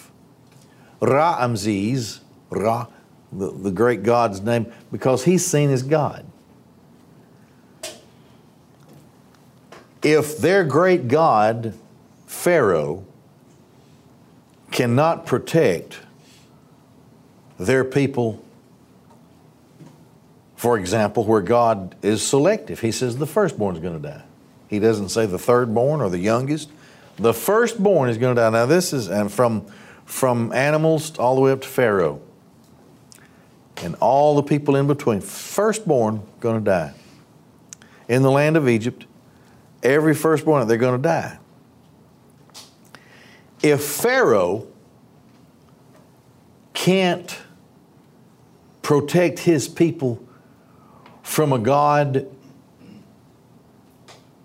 Ramses, 1.01 2.21
Ra, 2.51 2.85
the, 3.31 3.49
the 3.49 3.71
great 3.71 4.03
God's 4.03 4.39
name, 4.41 4.71
because 4.91 5.23
he's 5.23 5.43
seen 5.43 5.71
as 5.71 5.81
God. 5.81 6.25
If 10.03 10.37
their 10.37 10.63
great 10.63 11.07
God, 11.07 11.73
Pharaoh, 12.25 13.05
cannot 14.71 15.25
protect 15.25 15.99
their 17.59 17.83
people, 17.83 18.43
for 20.55 20.77
example, 20.77 21.25
where 21.25 21.41
God 21.41 21.95
is 22.01 22.25
selective, 22.25 22.79
He 22.79 22.91
says 22.91 23.17
the 23.17 23.27
firstborn 23.27 23.75
is 23.75 23.81
going 23.81 24.01
to 24.01 24.09
die. 24.09 24.23
He 24.67 24.79
doesn't 24.79 25.09
say 25.09 25.25
the 25.25 25.37
thirdborn 25.37 25.99
or 25.99 26.09
the 26.09 26.19
youngest. 26.19 26.69
The 27.17 27.33
firstborn 27.33 28.09
is 28.09 28.17
going 28.17 28.35
to 28.35 28.41
die. 28.41 28.49
Now, 28.49 28.65
this 28.65 28.93
is 28.93 29.09
and 29.09 29.31
from, 29.31 29.65
from 30.05 30.53
animals 30.53 31.19
all 31.19 31.35
the 31.35 31.41
way 31.41 31.51
up 31.51 31.61
to 31.61 31.67
Pharaoh 31.67 32.21
and 33.77 33.95
all 33.95 34.35
the 34.35 34.43
people 34.43 34.75
in 34.75 34.87
between. 34.87 35.21
Firstborn 35.21 36.23
going 36.39 36.57
to 36.57 36.63
die. 36.63 36.93
In 38.07 38.21
the 38.21 38.31
land 38.31 38.55
of 38.55 38.69
Egypt, 38.69 39.05
every 39.83 40.15
firstborn, 40.15 40.67
they're 40.67 40.77
going 40.77 40.97
to 40.97 41.01
die. 41.01 41.37
If 43.63 43.83
Pharaoh 43.83 44.67
can't 46.73 47.37
protect 48.81 49.39
his 49.39 49.67
people 49.67 50.21
from 51.21 51.53
a 51.53 51.59
God 51.59 52.27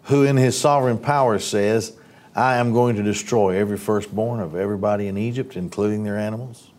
who, 0.04 0.22
in 0.22 0.36
his 0.36 0.58
sovereign 0.58 0.98
power, 0.98 1.38
says, 1.38 1.96
I 2.34 2.56
am 2.56 2.72
going 2.72 2.96
to 2.96 3.02
destroy 3.02 3.56
every 3.56 3.78
firstborn 3.78 4.40
of 4.40 4.54
everybody 4.54 5.08
in 5.08 5.16
Egypt, 5.16 5.56
including 5.56 6.04
their 6.04 6.18
animals. 6.18 6.70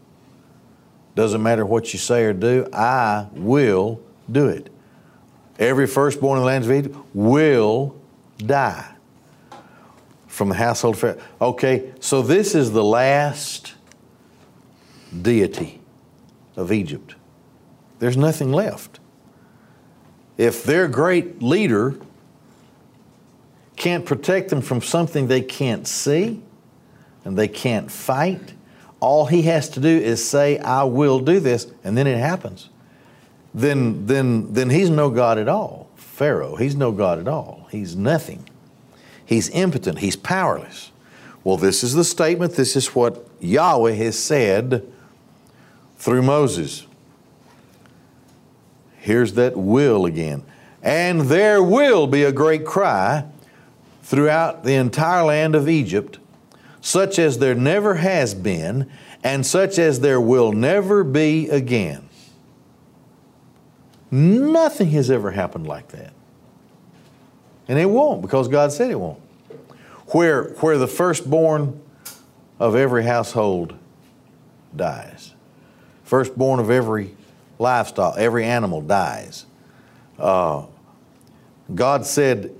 Doesn't 1.16 1.42
matter 1.42 1.66
what 1.66 1.92
you 1.92 2.00
say 2.00 2.26
or 2.26 2.34
do, 2.34 2.68
I 2.72 3.28
will 3.34 4.00
do 4.32 4.48
it. 4.48 4.70
Every 5.58 5.88
firstborn 5.88 6.38
in 6.38 6.44
the 6.44 6.46
land 6.46 6.64
of 6.64 6.72
Egypt 6.72 6.96
will 7.16 7.97
die 8.38 8.94
from 10.28 10.50
the 10.50 10.56
household 10.56 10.96
of 10.96 11.02
Pharaoh. 11.02 11.22
Okay, 11.42 11.94
so 12.00 12.22
this 12.22 12.54
is 12.56 12.72
the 12.72 12.84
last 12.84 13.74
deity 15.22 15.82
of 16.56 16.72
Egypt. 16.72 17.16
There's 18.00 18.18
nothing 18.18 18.52
left. 18.52 19.00
If 20.38 20.64
their 20.64 20.88
great 20.88 21.42
leader 21.42 21.96
can't 23.78 24.06
protect 24.06 24.50
them 24.50 24.62
from 24.62 24.82
something 24.82 25.28
they 25.28 25.42
can't 25.42 25.88
see 25.88 26.42
and 27.24 27.38
they 27.38 27.48
can't 27.48 27.90
fight. 27.90 28.54
All 29.00 29.28
he 29.28 29.44
has 29.44 29.70
to 29.70 29.80
do 29.80 29.88
is 29.88 30.28
say, 30.28 30.58
I 30.58 30.84
will 30.84 31.20
do 31.20 31.40
this, 31.40 31.72
and 31.84 31.96
then 31.96 32.08
it 32.08 32.18
happens. 32.18 32.70
Then, 33.54 34.08
then, 34.08 34.54
then 34.54 34.70
he's 34.70 34.90
no 34.90 35.10
God 35.10 35.38
at 35.38 35.48
all. 35.48 35.90
Pharaoh, 35.96 36.56
he's 36.56 36.76
no 36.76 36.92
God 36.92 37.20
at 37.20 37.28
He's 37.70 37.96
nothing. 37.96 38.48
He's 39.26 39.50
impotent. 39.50 40.00
He's 40.00 40.16
powerless. 40.16 40.92
Well, 41.44 41.58
this 41.58 41.84
is 41.84 41.94
the 41.94 42.04
statement. 42.04 42.54
This 42.54 42.76
is 42.76 42.96
what 42.96 43.28
Yahweh 43.40 43.94
has 43.94 44.18
said 44.18 44.86
through 45.98 46.22
Moses. 46.22 46.86
Here's 48.98 49.34
that 49.34 49.56
will 49.56 50.06
again. 50.06 50.44
And 50.84 51.22
there 51.22 51.62
will 51.64 52.08
be 52.08 52.24
a 52.24 52.32
great 52.32 52.66
cry 52.66 53.26
throughout 54.04 54.64
the 54.64 54.74
entire 54.76 55.24
land 55.24 55.56
of 55.56 55.68
Egypt, 55.68 56.20
such 56.82 57.20
as 57.20 57.40
there 57.40 57.56
never 57.56 57.96
has 57.96 58.34
been, 58.34 58.90
and 59.24 59.46
such 59.46 59.80
as 59.80 60.00
there 60.00 60.22
will 60.22 60.52
never 60.52 61.04
be 61.04 61.50
again. 61.50 62.08
Nothing 64.10 64.92
has 64.92 65.12
ever 65.12 65.32
happened 65.32 65.68
like 65.68 65.90
that. 65.90 66.14
And 67.68 67.78
it 67.78 67.86
won't 67.86 68.22
because 68.22 68.48
God 68.48 68.72
said 68.72 68.92
it 68.92 69.00
won't. 69.00 69.20
Where, 70.08 70.50
where 70.56 70.78
the 70.78 70.88
firstborn 70.88 71.82
of 72.60 72.76
every 72.76 73.04
household 73.04 73.76
dies, 74.76 75.34
firstborn 76.04 76.60
of 76.60 76.70
every 76.70 77.16
livestock, 77.60 78.18
every 78.18 78.46
animal 78.46 78.82
dies. 78.82 79.46
Uh, 80.18 80.66
God 81.74 82.06
said 82.06 82.52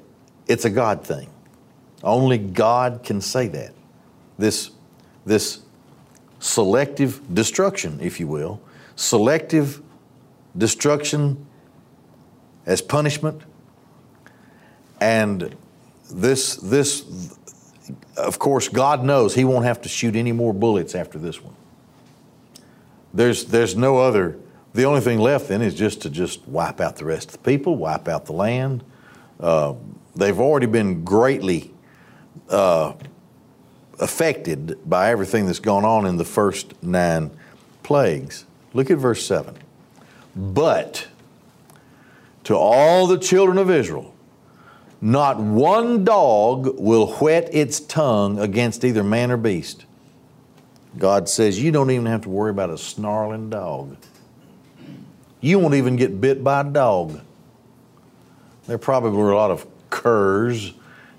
it's 0.48 0.66
a 0.66 0.70
God 0.70 1.04
thing. 1.04 1.30
Only 2.04 2.38
God 2.38 3.02
can 3.04 3.22
say 3.22 3.48
that. 3.48 3.74
This, 4.38 4.72
this 5.26 5.62
selective 6.40 7.22
destruction, 7.34 8.00
if 8.02 8.20
you 8.20 8.28
will, 8.28 8.62
selective 8.96 9.82
destruction 10.58 11.46
as 12.66 12.82
punishment, 12.82 13.42
and 15.00 15.56
this, 16.12 16.56
this, 16.56 17.06
of 18.16 18.40
course, 18.40 18.70
God 18.70 19.04
knows 19.04 19.36
He 19.36 19.44
won't 19.44 19.66
have 19.66 19.82
to 19.82 19.90
shoot 19.90 20.16
any 20.16 20.32
more 20.32 20.54
bullets 20.54 20.96
after 20.96 21.18
this 21.18 21.42
one. 21.42 21.56
There's, 23.14 23.46
there's 23.46 23.76
no 23.76 23.98
other, 23.98 24.38
the 24.74 24.84
only 24.84 25.02
thing 25.02 25.20
left 25.20 25.48
then 25.48 25.62
is 25.62 25.74
just 25.74 26.02
to 26.04 26.10
just 26.10 26.48
wipe 26.48 26.80
out 26.80 26.98
the 26.98 27.06
rest 27.06 27.30
of 27.30 27.32
the 27.34 27.40
people, 27.40 27.76
wipe 27.76 28.08
out 28.08 28.26
the 28.26 28.34
land. 28.34 28.84
Uh, 29.40 29.74
they've 30.16 30.40
already 30.40 30.68
been 30.68 31.04
greatly 31.04 31.72
uh, 32.50 32.94
affected 34.00 34.78
by 34.86 35.10
everything 35.10 35.46
that's 35.46 35.60
gone 35.60 35.86
on 35.86 36.06
in 36.06 36.18
the 36.18 36.26
first 36.26 36.82
nine 36.84 37.32
plagues. 37.84 38.46
Look 38.74 38.92
at 38.92 38.98
verse 38.98 39.26
7. 39.26 39.56
But 40.36 41.08
to 42.44 42.56
all 42.56 43.08
the 43.08 43.18
children 43.18 43.58
of 43.58 43.72
Israel, 43.72 44.14
not 45.02 45.38
one 45.38 46.04
dog 46.04 46.80
will 46.80 47.08
whet 47.14 47.54
its 47.54 47.80
tongue 47.80 48.40
against 48.40 48.84
either 48.84 49.04
man 49.04 49.32
or 49.32 49.38
beast. 49.38 49.86
God 50.98 51.30
says 51.30 51.62
you 51.62 51.72
don't 51.72 51.92
even 51.92 52.08
have 52.08 52.22
to 52.22 52.30
worry 52.30 52.50
about 52.50 52.70
a 52.70 52.78
snarling 52.78 53.50
dog. 53.50 53.98
You 55.40 55.60
won't 55.60 55.76
even 55.76 55.96
get 55.96 56.20
bit 56.20 56.44
by 56.44 56.62
a 56.62 56.64
dog. 56.64 57.22
There 58.66 58.78
probably 58.78 59.12
were 59.12 59.32
a 59.32 59.36
lot 59.36 59.52
of 59.52 59.68
curs 59.90 60.74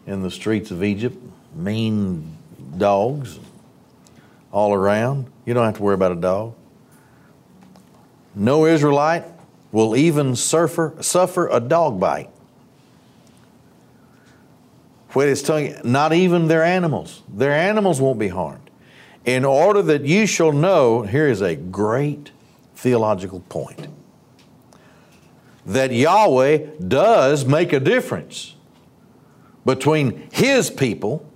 in 0.07 0.23
the 0.23 0.31
streets 0.31 0.71
of 0.71 0.83
Egypt, 0.83 1.17
mean 1.55 2.37
dogs 2.77 3.39
all 4.51 4.75
around. 4.75 5.27
You 5.45 5.55
don't 5.55 5.65
have 5.65 5.77
to 5.77 5.83
worry 5.83 5.95
about 5.95 6.13
a 6.13 6.17
dog. 6.17 6.55
No 8.35 8.67
Israelite 8.67 9.25
will 9.73 9.97
even 9.97 10.35
suffer, 10.35 10.95
suffer 11.01 11.49
a 11.49 11.61
dog 11.61 12.01
bite. 12.01 12.31
Whet 15.15 15.29
its 15.29 15.43
telling 15.43 15.67
you, 15.67 15.81
not 15.85 16.13
even 16.13 16.49
their 16.49 16.63
animals. 16.63 17.23
Their 17.29 17.53
animals 17.53 18.01
won't 18.01 18.19
be 18.19 18.29
harmed. 18.29 18.71
In 19.25 19.45
order 19.45 19.83
that 19.83 20.05
you 20.05 20.27
shall 20.27 20.53
know, 20.53 21.03
here 21.03 21.29
is 21.29 21.41
a 21.41 21.57
great 21.57 22.31
theological 22.75 23.41
point 23.41 23.89
that 25.67 25.93
Yahweh 25.93 26.67
does 26.87 27.45
make 27.45 27.73
a 27.73 27.81
difference 27.81 28.55
between 29.67 30.29
His 30.33 30.71
people 30.71 31.27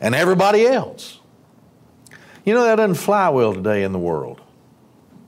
and 0.00 0.14
everybody 0.14 0.66
else. 0.66 1.20
You 2.44 2.54
know, 2.54 2.64
that 2.64 2.76
doesn't 2.76 2.96
fly 2.96 3.28
well 3.28 3.54
today 3.54 3.84
in 3.84 3.92
the 3.92 3.98
world. 3.98 4.40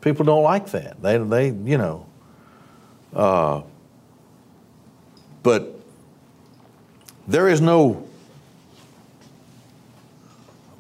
People 0.01 0.25
don't 0.25 0.43
like 0.43 0.71
that. 0.71 1.01
They, 1.01 1.19
they 1.19 1.49
you 1.51 1.79
know. 1.79 2.07
Uh, 3.15 3.63
but 5.45 5.82
there 7.27 7.49
is 7.49 7.61
no 7.61 8.07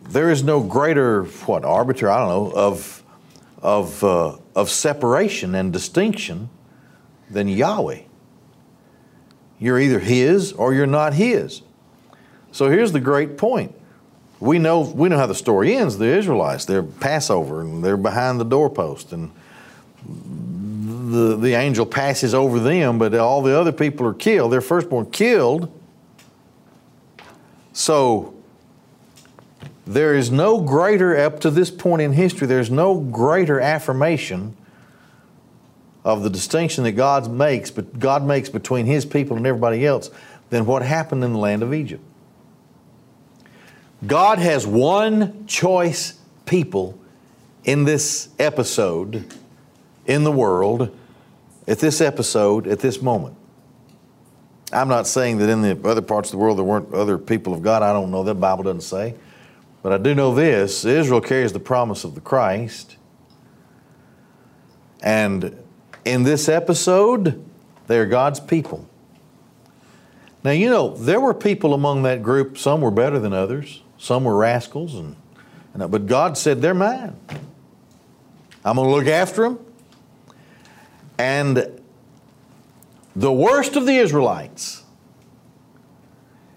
there 0.08 0.30
is 0.30 0.42
no 0.42 0.60
greater 0.62 1.24
what 1.24 1.64
arbiter 1.64 2.10
I 2.10 2.18
don't 2.18 2.28
know 2.28 2.52
of 2.54 3.02
of 3.62 4.04
uh, 4.04 4.36
of 4.54 4.70
separation 4.70 5.54
and 5.54 5.72
distinction 5.72 6.50
than 7.30 7.48
Yahweh. 7.48 8.02
You're 9.58 9.78
either 9.78 10.00
His 10.00 10.52
or 10.52 10.74
you're 10.74 10.86
not 10.86 11.14
His. 11.14 11.62
So 12.50 12.68
here's 12.68 12.92
the 12.92 13.00
great 13.00 13.38
point. 13.38 13.74
We 14.40 14.58
know, 14.58 14.80
we 14.80 15.08
know 15.08 15.18
how 15.18 15.26
the 15.26 15.36
story 15.36 15.76
ends. 15.76 15.98
The 15.98 16.06
Israelites, 16.06 16.64
they're 16.64 16.82
Passover 16.82 17.60
and 17.60 17.82
they're 17.82 17.96
behind 17.96 18.40
the 18.40 18.44
doorpost, 18.44 19.12
and 19.12 19.30
the, 20.04 21.36
the 21.36 21.54
angel 21.54 21.86
passes 21.86 22.34
over 22.34 22.58
them, 22.58 22.98
but 22.98 23.14
all 23.14 23.40
the 23.40 23.56
other 23.56 23.70
people 23.70 24.04
are 24.06 24.14
killed. 24.14 24.52
Their 24.52 24.60
firstborn 24.60 25.12
killed. 25.12 25.72
So 27.72 28.34
there 29.86 30.14
is 30.14 30.30
no 30.30 30.60
greater, 30.60 31.16
up 31.16 31.40
to 31.40 31.50
this 31.50 31.70
point 31.70 32.02
in 32.02 32.12
history, 32.12 32.46
there's 32.46 32.70
no 32.70 32.98
greater 32.98 33.60
affirmation 33.60 34.56
of 36.04 36.22
the 36.22 36.30
distinction 36.30 36.84
that 36.84 36.92
God 36.92 37.30
makes, 37.30 37.70
but 37.70 37.98
God 37.98 38.24
makes 38.24 38.48
between 38.48 38.86
His 38.86 39.04
people 39.04 39.36
and 39.36 39.46
everybody 39.46 39.86
else 39.86 40.10
than 40.50 40.66
what 40.66 40.82
happened 40.82 41.24
in 41.24 41.32
the 41.32 41.38
land 41.38 41.62
of 41.62 41.72
Egypt. 41.72 42.02
God 44.06 44.38
has 44.38 44.66
one 44.66 45.46
choice 45.46 46.18
people 46.44 46.98
in 47.64 47.84
this 47.84 48.28
episode 48.38 49.32
in 50.06 50.24
the 50.24 50.32
world, 50.32 50.96
at 51.68 51.78
this 51.78 52.00
episode, 52.00 52.66
at 52.66 52.80
this 52.80 53.00
moment. 53.00 53.36
I'm 54.72 54.88
not 54.88 55.06
saying 55.06 55.38
that 55.38 55.48
in 55.48 55.62
the 55.62 55.88
other 55.88 56.02
parts 56.02 56.30
of 56.30 56.32
the 56.32 56.38
world 56.38 56.58
there 56.58 56.64
weren't 56.64 56.92
other 56.94 57.18
people 57.18 57.52
of 57.52 57.62
God. 57.62 57.82
I 57.82 57.92
don't 57.92 58.10
know. 58.10 58.24
That 58.24 58.36
Bible 58.36 58.64
doesn't 58.64 58.80
say. 58.80 59.14
But 59.82 59.92
I 59.92 59.98
do 59.98 60.14
know 60.14 60.34
this 60.34 60.84
Israel 60.84 61.20
carries 61.20 61.52
the 61.52 61.60
promise 61.60 62.04
of 62.04 62.14
the 62.14 62.20
Christ. 62.20 62.96
And 65.02 65.56
in 66.04 66.22
this 66.22 66.48
episode, 66.48 67.44
they 67.88 67.98
are 67.98 68.06
God's 68.06 68.40
people. 68.40 68.88
Now, 70.44 70.52
you 70.52 70.70
know, 70.70 70.96
there 70.96 71.20
were 71.20 71.34
people 71.34 71.74
among 71.74 72.02
that 72.04 72.22
group, 72.22 72.58
some 72.58 72.80
were 72.80 72.90
better 72.90 73.18
than 73.18 73.32
others, 73.32 73.82
some 73.98 74.24
were 74.24 74.36
rascals, 74.36 74.94
and, 74.94 75.14
and 75.74 75.90
but 75.90 76.06
God 76.06 76.36
said, 76.36 76.62
They're 76.62 76.74
mine. 76.74 77.16
I'm 78.64 78.76
going 78.76 78.88
to 78.88 78.94
look 78.94 79.06
after 79.06 79.42
them. 79.42 79.58
And 81.18 81.81
the 83.14 83.32
worst 83.32 83.76
of 83.76 83.86
the 83.86 83.96
Israelites 83.96 84.84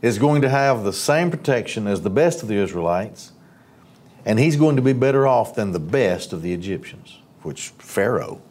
is 0.02 0.18
going 0.18 0.42
to 0.42 0.50
have 0.50 0.84
the 0.84 0.94
same 0.94 1.32
protection 1.32 1.88
as 1.88 2.02
the 2.02 2.10
best 2.10 2.42
of 2.42 2.48
the 2.48 2.56
Israelites, 2.56 3.32
and 4.26 4.40
he's 4.40 4.56
going 4.56 4.76
to 4.76 4.82
be 4.82 4.94
better 4.94 5.28
off 5.28 5.56
than 5.56 5.72
the 5.72 5.80
best 5.80 6.34
of 6.34 6.42
the 6.42 6.54
Egyptians, 6.54 7.20
which 7.42 7.70
Pharaoh 7.80 8.42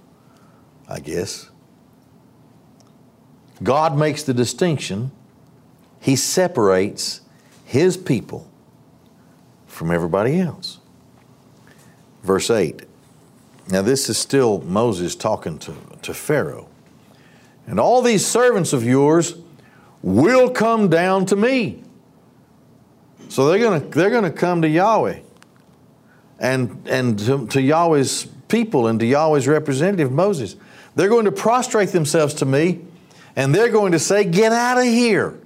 I 0.89 1.01
guess. 1.01 1.51
God 3.63 3.97
makes 3.97 4.23
the 4.23 4.35
distinction. 4.35 5.11
He 6.01 6.17
separates 6.17 7.21
His 7.65 7.97
people 7.97 8.51
from 9.67 9.91
everybody 9.91 10.41
else. 10.41 10.79
Verse 12.23 12.51
8. 12.51 12.83
Now, 13.71 13.83
this 13.83 14.09
is 14.11 14.19
still 14.19 14.61
Moses 14.61 15.15
talking 15.15 15.59
to, 15.61 15.75
to 16.03 16.13
Pharaoh. 16.13 16.69
And 17.67 17.81
all 17.81 18.03
these 18.03 18.27
servants 18.27 18.73
of 18.73 18.85
yours 18.85 19.37
will 20.03 20.51
come 20.51 20.89
down 20.89 21.27
to 21.27 21.37
me. 21.37 21.83
So 23.29 23.49
they're 23.49 23.59
going 23.59 23.81
to 23.81 23.89
they're 23.89 24.11
going 24.11 24.25
to 24.25 24.31
come 24.31 24.63
to 24.63 24.69
Yahweh 24.69 25.21
and, 26.39 26.87
and 26.87 27.19
to, 27.21 27.47
to 27.49 27.63
Yahweh's 27.63 28.29
people 28.49 28.87
and 28.87 29.01
to 29.01 29.07
Yahweh's 29.07 29.49
representative 29.49 30.13
Moses. 30.13 30.57
They're 30.95 31.09
going 31.09 31.25
to 31.25 31.33
prostrate 31.33 31.89
themselves 31.91 32.35
to 32.35 32.45
me 32.45 32.83
and 33.37 33.55
they're 33.55 33.71
going 33.71 33.93
to 33.93 33.99
say, 33.99 34.25
Get 34.25 34.53
out 34.53 34.79
of 34.79 34.85
here. 34.85 35.39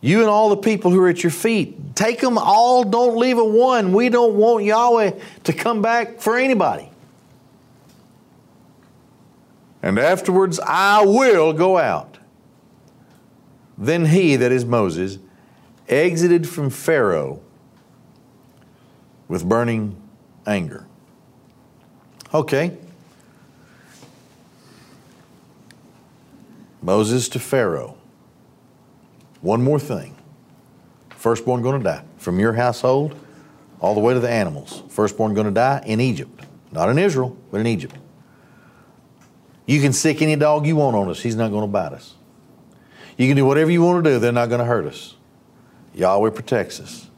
You 0.00 0.20
and 0.20 0.28
all 0.28 0.50
the 0.50 0.58
people 0.58 0.90
who 0.90 1.00
are 1.00 1.08
at 1.08 1.22
your 1.22 1.30
feet, 1.30 1.96
take 1.96 2.20
them 2.20 2.36
all, 2.36 2.84
don't 2.84 3.16
leave 3.16 3.38
a 3.38 3.44
one. 3.44 3.94
We 3.94 4.10
don't 4.10 4.34
want 4.34 4.64
Yahweh 4.64 5.12
to 5.44 5.52
come 5.52 5.80
back 5.80 6.20
for 6.20 6.36
anybody. 6.36 6.90
And 9.84 9.98
afterwards, 9.98 10.58
I 10.60 11.04
will 11.04 11.52
go 11.52 11.76
out. 11.76 12.16
Then 13.76 14.06
he, 14.06 14.34
that 14.34 14.50
is 14.50 14.64
Moses, 14.64 15.18
exited 15.90 16.48
from 16.48 16.70
Pharaoh 16.70 17.42
with 19.28 19.46
burning 19.46 19.94
anger. 20.46 20.86
Okay. 22.32 22.74
Moses 26.80 27.28
to 27.28 27.38
Pharaoh. 27.38 27.98
One 29.42 29.62
more 29.62 29.78
thing. 29.78 30.16
Firstborn 31.10 31.60
going 31.60 31.78
to 31.78 31.84
die. 31.84 32.04
From 32.16 32.40
your 32.40 32.54
household 32.54 33.14
all 33.80 33.92
the 33.92 34.00
way 34.00 34.14
to 34.14 34.20
the 34.20 34.30
animals. 34.30 34.82
Firstborn 34.88 35.34
going 35.34 35.46
to 35.46 35.52
die 35.52 35.82
in 35.84 36.00
Egypt. 36.00 36.46
Not 36.72 36.88
in 36.88 36.96
Israel, 36.96 37.36
but 37.50 37.60
in 37.60 37.66
Egypt. 37.66 37.96
You 39.66 39.80
can 39.80 39.92
sick 39.92 40.20
any 40.20 40.36
dog 40.36 40.66
you 40.66 40.76
want 40.76 40.96
on 40.96 41.08
us, 41.08 41.20
he's 41.20 41.36
not 41.36 41.50
going 41.50 41.62
to 41.62 41.68
bite 41.68 41.92
us. 41.92 42.14
You 43.16 43.28
can 43.28 43.36
do 43.36 43.44
whatever 43.44 43.70
you 43.70 43.82
want 43.82 44.04
to 44.04 44.10
do, 44.10 44.18
they're 44.18 44.32
not 44.32 44.48
going 44.48 44.58
to 44.58 44.64
hurt 44.64 44.86
us. 44.86 45.14
Yahweh 45.94 46.30
protects 46.30 46.80
us. 46.80 47.08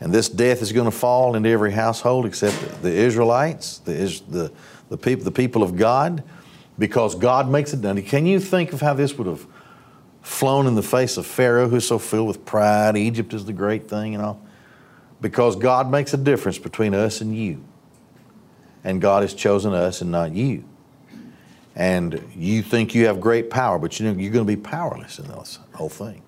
And 0.00 0.12
this 0.12 0.28
death 0.28 0.62
is 0.62 0.72
going 0.72 0.90
to 0.90 0.96
fall 0.96 1.34
into 1.34 1.48
every 1.48 1.72
household 1.72 2.24
except 2.26 2.82
the 2.82 2.92
Israelites, 2.92 3.78
the, 3.78 3.92
the, 4.28 4.52
the, 4.88 4.96
people, 4.96 5.24
the 5.24 5.30
people 5.30 5.62
of 5.62 5.76
God 5.76 6.22
because 6.80 7.14
God 7.14 7.48
makes 7.48 7.74
it 7.74 7.82
done. 7.82 8.00
Can 8.02 8.24
you 8.24 8.40
think 8.40 8.72
of 8.72 8.80
how 8.80 8.94
this 8.94 9.16
would 9.18 9.26
have 9.26 9.46
flown 10.22 10.66
in 10.66 10.74
the 10.74 10.82
face 10.82 11.18
of 11.18 11.26
Pharaoh, 11.26 11.68
who's 11.68 11.86
so 11.86 11.98
filled 11.98 12.28
with 12.28 12.46
pride? 12.46 12.96
Egypt 12.96 13.34
is 13.34 13.44
the 13.44 13.52
great 13.52 13.88
thing 13.88 14.14
and 14.14 14.24
all. 14.24 14.42
Because 15.20 15.54
God 15.56 15.90
makes 15.90 16.14
a 16.14 16.16
difference 16.16 16.58
between 16.58 16.94
us 16.94 17.20
and 17.20 17.36
you. 17.36 17.62
And 18.82 19.02
God 19.02 19.22
has 19.22 19.34
chosen 19.34 19.74
us 19.74 20.00
and 20.00 20.10
not 20.10 20.32
you. 20.32 20.64
And 21.80 22.22
you 22.36 22.62
think 22.62 22.94
you 22.94 23.06
have 23.06 23.20
great 23.20 23.48
power, 23.48 23.78
but 23.78 23.98
you 23.98 24.06
know, 24.06 24.18
you're 24.18 24.32
going 24.32 24.46
to 24.46 24.56
be 24.56 24.60
powerless 24.60 25.18
in 25.18 25.26
this 25.28 25.58
whole 25.74 25.88
thing. 25.88 26.22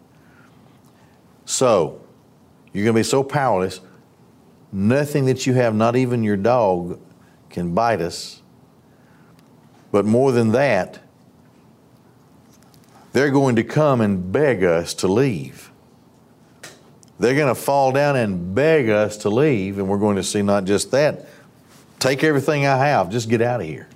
So, 1.44 2.00
you're 2.72 2.84
going 2.84 2.94
to 2.94 3.00
be 3.00 3.04
so 3.04 3.22
powerless, 3.22 3.80
nothing 4.72 5.26
that 5.26 5.46
you 5.46 5.52
have, 5.54 5.74
not 5.74 5.94
even 5.94 6.22
your 6.22 6.38
dog, 6.38 6.98
can 7.50 7.74
bite 7.74 8.00
us 8.00 8.42
but 9.92 10.06
more 10.06 10.32
than 10.32 10.52
that, 10.52 10.98
they're 13.12 13.30
going 13.30 13.56
to 13.56 13.62
come 13.62 14.00
and 14.00 14.32
beg 14.32 14.64
us 14.64 14.94
to 14.94 15.06
leave. 15.06 15.70
they're 17.20 17.36
going 17.36 17.54
to 17.54 17.60
fall 17.60 17.92
down 17.92 18.16
and 18.16 18.52
beg 18.54 18.88
us 18.88 19.18
to 19.18 19.28
leave, 19.28 19.78
and 19.78 19.86
we're 19.86 19.98
going 19.98 20.16
to 20.16 20.24
see 20.24 20.42
not 20.42 20.64
just 20.64 20.90
that. 20.90 21.26
Take 22.00 22.24
everything 22.24 22.66
I 22.66 22.78
have, 22.78 23.10
just 23.10 23.28
get 23.28 23.40
out 23.42 23.60
of 23.60 23.66
here. 23.66 23.86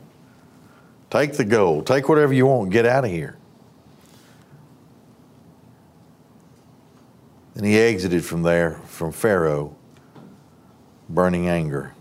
Take 1.16 1.32
the 1.32 1.46
gold, 1.46 1.86
take 1.86 2.10
whatever 2.10 2.34
you 2.34 2.44
want, 2.44 2.70
get 2.70 2.84
out 2.84 3.06
of 3.06 3.10
here. 3.10 3.38
And 7.54 7.64
he 7.64 7.78
exited 7.78 8.22
from 8.22 8.42
there, 8.42 8.72
from 8.84 9.12
Pharaoh, 9.12 9.74
burning 11.08 11.48
anger. 11.48 11.94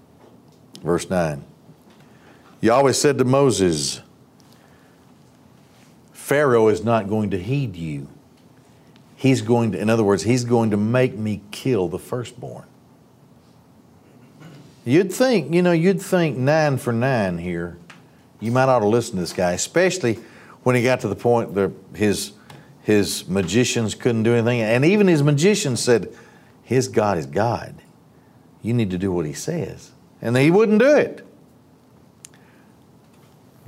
Verse 0.84 1.10
9. 1.10 1.46
Yahweh 2.60 2.92
said 2.92 3.18
to 3.20 3.24
Moses, 3.24 4.02
Pharaoh 6.12 6.68
is 6.68 6.84
not 6.84 7.08
going 7.08 7.30
to 7.30 7.40
heed 7.42 7.78
you. 7.78 8.10
He's 9.16 9.42
going 9.42 9.72
to, 9.72 9.80
in 9.80 9.90
other 9.90 10.04
words, 10.04 10.24
he's 10.24 10.44
going 10.44 10.72
to 10.72 10.78
make 10.78 11.18
me 11.18 11.42
kill 11.52 11.88
the 11.88 12.00
firstborn. 12.00 12.66
You'd 14.84 15.14
think, 15.14 15.54
you 15.54 15.62
know, 15.62 15.72
you'd 15.72 16.02
think 16.02 16.36
nine 16.36 16.76
for 16.76 16.92
nine 16.92 17.38
here. 17.38 17.78
You 18.40 18.52
might 18.52 18.66
ought 18.66 18.80
to 18.80 18.88
listen 18.88 19.16
to 19.16 19.22
this 19.22 19.34
guy, 19.34 19.54
especially 19.54 20.20
when 20.64 20.76
he 20.76 20.84
got 20.84 21.02
to 21.02 21.08
the 21.08 21.16
point 21.16 21.54
that 21.56 21.72
his, 21.94 22.34
his 22.82 23.28
magicians 23.28 23.96
couldn't 23.96 24.24
do 24.24 24.34
anything. 24.34 24.62
And 24.62 24.84
even 24.84 25.08
his 25.08 25.24
magicians 25.24 25.82
said, 25.82 26.14
His 26.64 26.88
God 26.88 27.18
is 27.18 27.26
God. 27.26 27.76
You 28.62 28.74
need 28.74 28.90
to 28.92 28.98
do 28.98 29.12
what 29.12 29.26
he 29.26 29.34
says. 29.34 29.92
And 30.22 30.36
he 30.36 30.50
wouldn't 30.50 30.80
do 30.80 30.96
it. 30.96 31.26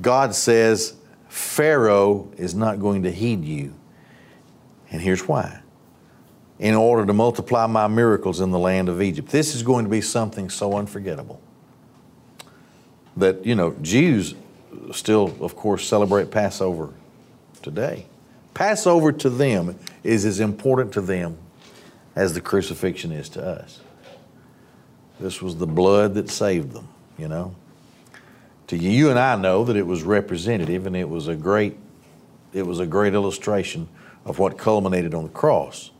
God 0.02 0.34
says, 0.34 0.96
Pharaoh 1.30 2.32
is 2.38 2.56
not 2.56 2.80
going 2.80 3.04
to 3.04 3.12
heed 3.12 3.46
you. 3.46 3.74
And 4.92 5.02
here's 5.02 5.28
why. 5.28 5.62
In 6.60 6.74
order 6.74 7.06
to 7.06 7.14
multiply 7.14 7.68
my 7.68 7.88
miracles 7.88 8.42
in 8.42 8.52
the 8.52 8.60
land 8.60 8.90
of 8.90 9.02
Egypt. 9.02 9.30
This 9.30 9.54
is 9.54 9.62
going 9.62 9.86
to 9.86 9.92
be 9.92 10.02
something 10.02 10.50
so 10.50 10.76
unforgettable 10.76 11.40
that, 13.16 13.46
you 13.46 13.56
know, 13.56 13.76
Jews 13.82 14.36
still, 14.92 15.36
of 15.42 15.56
course, 15.56 15.88
celebrate 15.88 16.32
Passover 16.32 16.94
today. 17.62 18.06
Passover 18.54 19.12
to 19.12 19.30
them 19.30 19.78
is 20.04 20.26
as 20.26 20.40
important 20.40 20.94
to 20.94 21.02
them 21.02 21.38
as 22.16 22.34
the 22.34 22.42
crucifixion 22.42 23.12
is 23.12 23.30
to 23.30 23.46
us. 23.46 23.80
This 25.20 25.42
was 25.42 25.58
the 25.58 25.68
blood 25.68 26.16
that 26.16 26.30
saved 26.30 26.72
them, 26.74 26.88
you 27.18 27.28
know. 27.28 27.56
To 28.68 28.78
you, 28.78 29.10
and 29.10 29.18
I 29.18 29.36
know 29.36 29.64
that 29.64 29.76
it 29.76 29.86
was 29.86 30.04
representative 30.04 30.86
and 30.86 30.96
it 30.96 31.08
was 31.08 31.28
a 31.28 31.36
great 31.36 31.78
it 32.54 32.66
was 32.66 32.80
a 32.80 32.86
great 32.86 33.14
illustration 33.14 33.88
of 34.26 34.40
what 34.40 34.58
culminated 34.58 35.14
on 35.14 35.24
the 35.24 35.30
cross. 35.30 35.92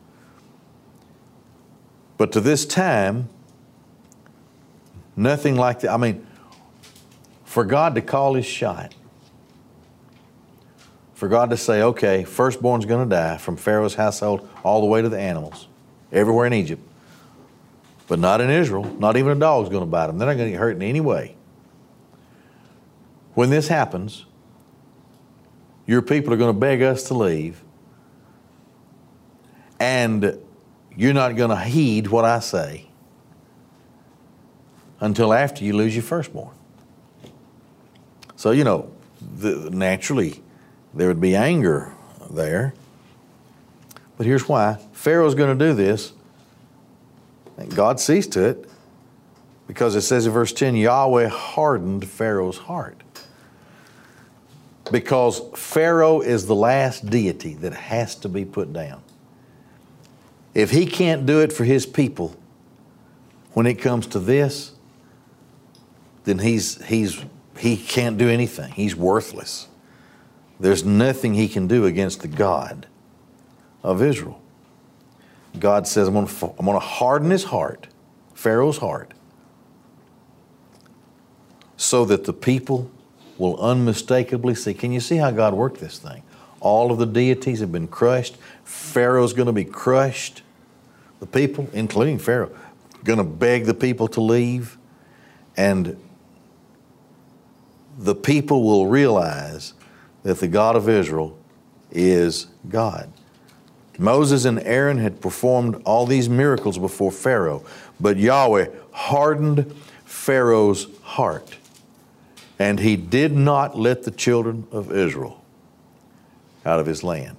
But 2.18 2.32
to 2.32 2.42
this 2.42 2.66
time, 2.66 3.30
nothing 5.16 5.56
like 5.56 5.82
that. 5.82 5.92
I 5.92 5.98
mean, 5.98 6.27
for 7.58 7.66
God 7.66 7.96
to 7.96 8.04
call 8.04 8.36
his 8.36 8.46
shot, 8.46 8.94
for 11.16 11.28
God 11.28 11.50
to 11.50 11.58
say, 11.58 11.82
okay, 11.82 12.24
firstborn's 12.24 12.86
going 12.86 13.04
to 13.04 13.10
die 13.10 13.38
from 13.38 13.58
Pharaoh's 13.58 13.96
household 13.96 14.48
all 14.64 14.80
the 14.80 14.86
way 14.86 15.02
to 15.02 15.10
the 15.10 15.18
animals, 15.18 15.68
everywhere 16.12 16.46
in 16.46 16.54
Egypt, 16.54 16.84
but 18.08 18.20
not 18.20 18.42
in 18.42 18.52
Israel. 18.52 18.84
Not 19.00 19.18
even 19.18 19.32
a 19.32 19.40
dog's 19.40 19.70
going 19.70 19.82
to 19.82 19.88
bite 19.88 20.06
them. 20.06 20.20
They're 20.20 20.28
not 20.28 20.36
going 20.36 20.50
to 20.50 20.52
get 20.52 20.60
hurt 20.60 20.76
in 20.76 20.84
any 20.84 21.02
way. 21.02 21.36
When 23.34 23.50
this 23.50 23.70
happens, 23.70 24.28
your 25.88 26.04
people 26.04 26.32
are 26.36 26.38
going 26.38 26.54
to 26.54 26.60
beg 26.60 26.84
us 26.84 27.08
to 27.08 27.16
leave 27.16 27.64
and 29.80 30.40
you're 30.96 31.16
not 31.16 31.36
going 31.36 31.50
to 31.50 31.60
heed 31.60 32.06
what 32.06 32.24
I 32.24 32.38
say 32.38 32.86
until 35.00 35.34
after 35.34 35.64
you 35.64 35.76
lose 35.76 35.96
your 35.96 36.04
firstborn. 36.04 36.57
So, 38.38 38.52
you 38.52 38.64
know, 38.64 38.90
the, 39.40 39.70
naturally, 39.72 40.42
there 40.94 41.08
would 41.08 41.20
be 41.20 41.36
anger 41.36 41.94
there. 42.30 42.74
But 44.16 44.26
here's 44.26 44.48
why 44.48 44.78
Pharaoh's 44.94 45.36
going 45.36 45.58
to 45.58 45.66
do 45.66 45.74
this. 45.74 46.14
And 47.58 47.76
God 47.76 48.00
sees 48.00 48.28
to 48.28 48.44
it 48.46 48.70
because 49.68 49.96
it 49.96 50.02
says 50.02 50.28
in 50.28 50.32
verse 50.32 50.54
10 50.54 50.76
Yahweh 50.76 51.28
hardened 51.28 52.08
Pharaoh's 52.08 52.60
heart. 52.60 53.02
Because 54.92 55.42
Pharaoh 55.56 56.22
is 56.22 56.46
the 56.46 56.56
last 56.56 57.10
deity 57.10 57.56
that 57.56 57.74
has 57.74 58.16
to 58.18 58.30
be 58.30 58.46
put 58.46 58.72
down. 58.72 59.02
If 60.54 60.72
he 60.72 60.86
can't 60.86 61.26
do 61.26 61.42
it 61.42 61.52
for 61.52 61.66
his 61.66 61.86
people 61.86 62.36
when 63.54 63.66
it 63.66 63.76
comes 63.76 64.08
to 64.08 64.20
this, 64.20 64.74
then 66.24 66.40
he's, 66.40 66.84
he's, 66.86 67.24
he 67.60 67.78
can't 67.78 68.18
do 68.18 68.30
anything. 68.30 68.72
He's 68.72 68.96
worthless. 68.96 69.68
There's 70.60 70.84
nothing 70.84 71.34
he 71.34 71.48
can 71.48 71.68
do 71.68 71.86
against 71.86 72.22
the 72.22 72.28
God 72.28 72.88
of 73.84 74.02
Israel. 74.02 74.42
God 75.60 75.88
says, 75.88 76.08
I'm 76.08 76.14
going 76.14 76.28
to, 76.28 76.80
harden 76.80 77.32
his 77.32 77.46
heart, 77.46 77.88
Pharaoh's 78.34 78.78
heart, 78.78 79.14
so 81.78 82.06
that 82.06 82.26
the 82.26 82.34
people 82.34 82.92
will 83.38 83.60
unmistakably 83.60 84.56
see. 84.56 84.74
Can 84.74 84.92
you 84.92 85.00
see 85.00 85.18
how 85.18 85.32
God 85.32 85.54
worked 85.54 85.80
this 85.80 86.00
thing? 86.00 86.24
All 86.60 86.92
of 86.92 86.98
the 86.98 87.06
deities 87.06 87.60
have 87.60 87.72
been 87.72 87.88
crushed. 87.88 88.38
Pharaoh's 88.64 89.34
going 89.34 89.46
to 89.46 89.54
be 89.54 89.66
crushed 89.66 90.42
the 91.20 91.26
people, 91.26 91.70
including 91.74 92.20
Pharaoh, 92.20 92.52
going 93.04 93.18
to 93.18 93.24
beg 93.24 93.66
the 93.66 93.74
people 93.74 94.08
to 94.10 94.22
leave, 94.22 94.78
and 95.56 96.00
the 97.98 98.16
people 98.16 98.64
will 98.64 98.88
realize 98.88 99.74
that 100.24 100.40
the 100.40 100.48
God 100.48 100.76
of 100.76 100.88
Israel 100.88 101.38
is 101.92 102.48
God. 102.70 103.12
Moses 103.98 104.46
and 104.46 104.60
Aaron 104.60 105.00
had 105.00 105.22
performed 105.22 105.82
all 105.84 106.06
these 106.06 106.30
miracles 106.30 106.78
before 106.78 107.12
Pharaoh, 107.12 107.64
but 108.00 108.18
Yahweh 108.18 108.68
hardened 108.92 109.74
Pharaoh's 110.06 110.88
heart, 111.02 111.58
and 112.60 112.80
he 112.80 112.96
did 112.96 113.36
not 113.36 113.78
let 113.78 114.04
the 114.04 114.12
children 114.12 114.68
of 114.72 114.92
Israel 114.92 115.44
out 116.66 116.80
of 116.80 116.86
his 116.86 117.04
land. 117.04 117.38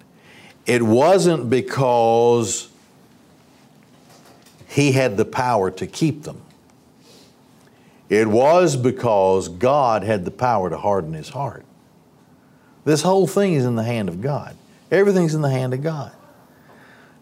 It 0.67 0.83
wasn't 0.83 1.49
because 1.49 2.69
he 4.67 4.93
had 4.93 5.17
the 5.17 5.25
power 5.25 5.71
to 5.71 5.87
keep 5.87 6.25
them. 6.25 6.41
It 8.09 8.27
was 8.27 8.77
because 8.77 9.49
God 9.49 10.03
had 10.03 10.25
the 10.25 10.31
power 10.31 10.71
to 10.71 10.79
harden 10.79 11.13
his 11.13 11.29
heart. 11.29 11.65
This 12.85 13.03
whole 13.03 13.27
thing 13.27 13.55
is 13.55 13.67
in 13.67 13.77
the 13.77 13.83
hand 13.83 14.09
of 14.09 14.23
God. 14.23 14.57
Everything's 14.91 15.35
in 15.35 15.43
the 15.43 15.51
hand 15.51 15.75
of 15.75 15.83
God. 15.83 16.13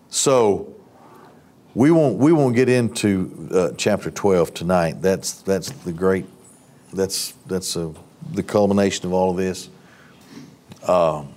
So 0.09 0.73
we 1.75 1.91
won't 1.91 2.19
we 2.19 2.33
won't 2.33 2.55
get 2.55 2.69
into 2.69 3.49
uh, 3.53 3.71
chapter 3.77 4.11
12 4.11 4.55
tonight. 4.55 5.03
That's 5.03 5.43
that's 5.43 5.71
the 5.71 5.93
great 5.93 6.27
that's 6.93 7.33
that's 7.47 7.77
uh, 7.77 7.93
the 8.33 8.45
culmination 8.45 9.07
of 9.07 9.13
all 9.13 9.33
of 9.33 9.37
this. 9.37 9.69
Um, 10.87 11.35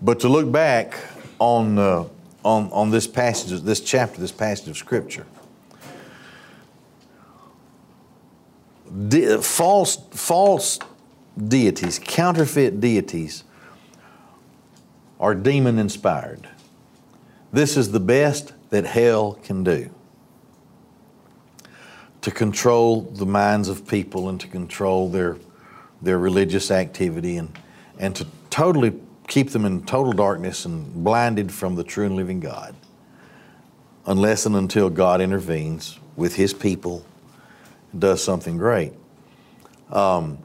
but 0.00 0.20
to 0.20 0.28
look 0.28 0.50
back 0.50 0.98
on 1.38 1.78
uh, 1.78 2.08
on, 2.44 2.70
on 2.72 2.90
this 2.90 3.06
passage, 3.06 3.60
this 3.60 3.80
chapter, 3.80 4.20
this 4.20 4.32
passage 4.32 4.68
of 4.68 4.76
Scripture. 4.76 5.26
De- 9.08 9.42
false, 9.42 9.96
false 10.10 10.78
deities, 11.48 11.98
counterfeit 11.98 12.80
deities, 12.80 13.44
are 15.18 15.34
demon 15.34 15.78
inspired. 15.78 16.48
This 17.52 17.76
is 17.76 17.92
the 17.92 18.00
best 18.00 18.52
that 18.70 18.84
hell 18.84 19.34
can 19.42 19.64
do 19.64 19.90
to 22.20 22.30
control 22.30 23.02
the 23.02 23.26
minds 23.26 23.68
of 23.68 23.86
people 23.86 24.28
and 24.28 24.40
to 24.40 24.48
control 24.48 25.08
their, 25.08 25.36
their 26.00 26.18
religious 26.18 26.70
activity 26.70 27.36
and, 27.36 27.58
and 27.98 28.16
to 28.16 28.26
totally 28.48 28.98
keep 29.28 29.50
them 29.50 29.64
in 29.64 29.84
total 29.84 30.12
darkness 30.12 30.64
and 30.64 31.04
blinded 31.04 31.52
from 31.52 31.74
the 31.74 31.84
true 31.84 32.06
and 32.06 32.16
living 32.16 32.40
God 32.40 32.74
unless 34.06 34.46
and 34.46 34.56
until 34.56 34.88
God 34.88 35.20
intervenes 35.20 35.98
with 36.16 36.36
His 36.36 36.54
people 36.54 37.04
does 37.98 38.22
something 38.22 38.56
great. 38.56 38.92
Um, 39.90 40.38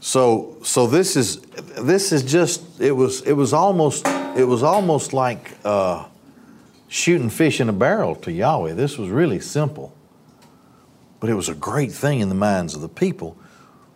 so, 0.00 0.56
so 0.62 0.86
this 0.86 1.16
is 1.16 1.40
this 1.40 2.12
is 2.12 2.22
just 2.22 2.80
it 2.80 2.92
was 2.92 3.22
it 3.22 3.32
was 3.32 3.52
almost 3.52 4.06
it 4.36 4.46
was 4.46 4.62
almost 4.62 5.12
like 5.12 5.52
uh, 5.64 6.06
shooting 6.88 7.30
fish 7.30 7.60
in 7.60 7.68
a 7.68 7.72
barrel 7.72 8.14
to 8.16 8.32
Yahweh. 8.32 8.74
This 8.74 8.98
was 8.98 9.08
really 9.08 9.40
simple, 9.40 9.94
but 11.20 11.30
it 11.30 11.34
was 11.34 11.48
a 11.48 11.54
great 11.54 11.92
thing 11.92 12.20
in 12.20 12.28
the 12.28 12.34
minds 12.34 12.74
of 12.74 12.80
the 12.80 12.88
people, 12.88 13.36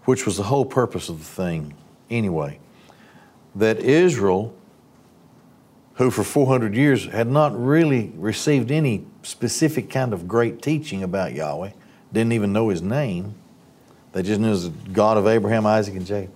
which 0.04 0.26
was 0.26 0.36
the 0.36 0.44
whole 0.44 0.64
purpose 0.64 1.08
of 1.08 1.18
the 1.18 1.24
thing 1.24 1.74
anyway 2.10 2.58
that 3.54 3.78
Israel, 3.78 4.54
who 5.94 6.10
for 6.10 6.22
400 6.22 6.74
years 6.74 7.06
had 7.06 7.26
not 7.26 7.58
really 7.58 8.12
received 8.16 8.70
any 8.70 9.04
specific 9.22 9.90
kind 9.90 10.12
of 10.12 10.28
great 10.28 10.62
teaching 10.62 11.02
about 11.02 11.34
Yahweh, 11.34 11.70
didn't 12.12 12.32
even 12.32 12.52
know 12.52 12.68
his 12.68 12.82
name. 12.82 13.34
They 14.12 14.22
just 14.22 14.40
knew 14.40 14.56
the 14.56 14.70
God 14.90 15.16
of 15.16 15.26
Abraham, 15.26 15.66
Isaac, 15.66 15.94
and 15.94 16.06
Jacob. 16.06 16.34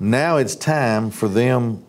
Now 0.00 0.38
it's 0.38 0.56
time 0.56 1.10
for 1.10 1.28
them 1.28 1.84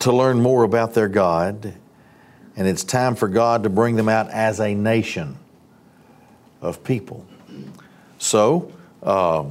to 0.00 0.12
learn 0.12 0.40
more 0.40 0.64
about 0.64 0.94
their 0.94 1.08
God, 1.08 1.74
and 2.56 2.68
it's 2.68 2.84
time 2.84 3.14
for 3.14 3.28
God 3.28 3.62
to 3.62 3.70
bring 3.70 3.96
them 3.96 4.08
out 4.08 4.30
as 4.30 4.60
a 4.60 4.74
nation 4.74 5.36
of 6.60 6.84
people. 6.84 7.24
So, 8.18 8.72
uh, 9.02 9.44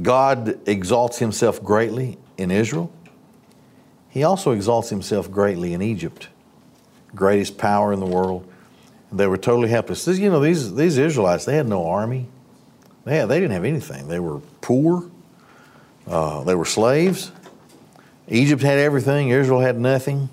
God 0.00 0.60
exalts 0.68 1.18
himself 1.18 1.62
greatly 1.62 2.18
in 2.38 2.50
Israel. 2.50 2.90
He 4.08 4.22
also 4.24 4.52
exalts 4.52 4.90
himself 4.90 5.30
greatly 5.30 5.72
in 5.72 5.82
Egypt, 5.82 6.28
greatest 7.14 7.58
power 7.58 7.92
in 7.92 8.00
the 8.00 8.06
world. 8.06 8.50
They 9.10 9.26
were 9.26 9.36
totally 9.36 9.68
helpless. 9.68 10.04
This, 10.04 10.18
you 10.18 10.30
know, 10.30 10.40
these, 10.40 10.74
these 10.74 10.96
Israelites, 10.96 11.44
they 11.44 11.56
had 11.56 11.66
no 11.66 11.86
army. 11.86 12.28
They, 13.04 13.16
had, 13.16 13.28
they 13.28 13.40
didn't 13.40 13.52
have 13.52 13.64
anything. 13.64 14.08
They 14.08 14.20
were 14.20 14.40
poor. 14.60 15.10
Uh, 16.06 16.44
they 16.44 16.54
were 16.54 16.64
slaves. 16.64 17.30
Egypt 18.28 18.62
had 18.62 18.78
everything. 18.78 19.28
Israel 19.28 19.60
had 19.60 19.78
nothing. 19.78 20.30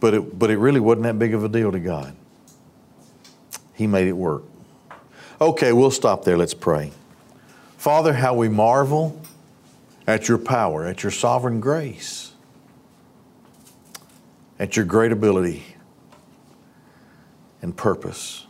But 0.00 0.14
it, 0.14 0.38
but 0.38 0.50
it 0.50 0.58
really 0.58 0.80
wasn't 0.80 1.04
that 1.04 1.18
big 1.18 1.32
of 1.32 1.44
a 1.44 1.48
deal 1.48 1.72
to 1.72 1.80
God. 1.80 2.14
He 3.74 3.86
made 3.86 4.08
it 4.08 4.12
work. 4.12 4.42
Okay, 5.40 5.72
we'll 5.72 5.90
stop 5.90 6.24
there. 6.24 6.36
Let's 6.36 6.54
pray. 6.54 6.92
Father, 7.78 8.12
how 8.12 8.34
we 8.34 8.48
marvel 8.48 9.20
at 10.06 10.28
your 10.28 10.38
power, 10.38 10.84
at 10.84 11.02
your 11.02 11.12
sovereign 11.12 11.60
grace, 11.60 12.31
at 14.58 14.76
your 14.76 14.84
great 14.84 15.12
ability 15.12 15.64
and 17.60 17.76
purpose. 17.76 18.46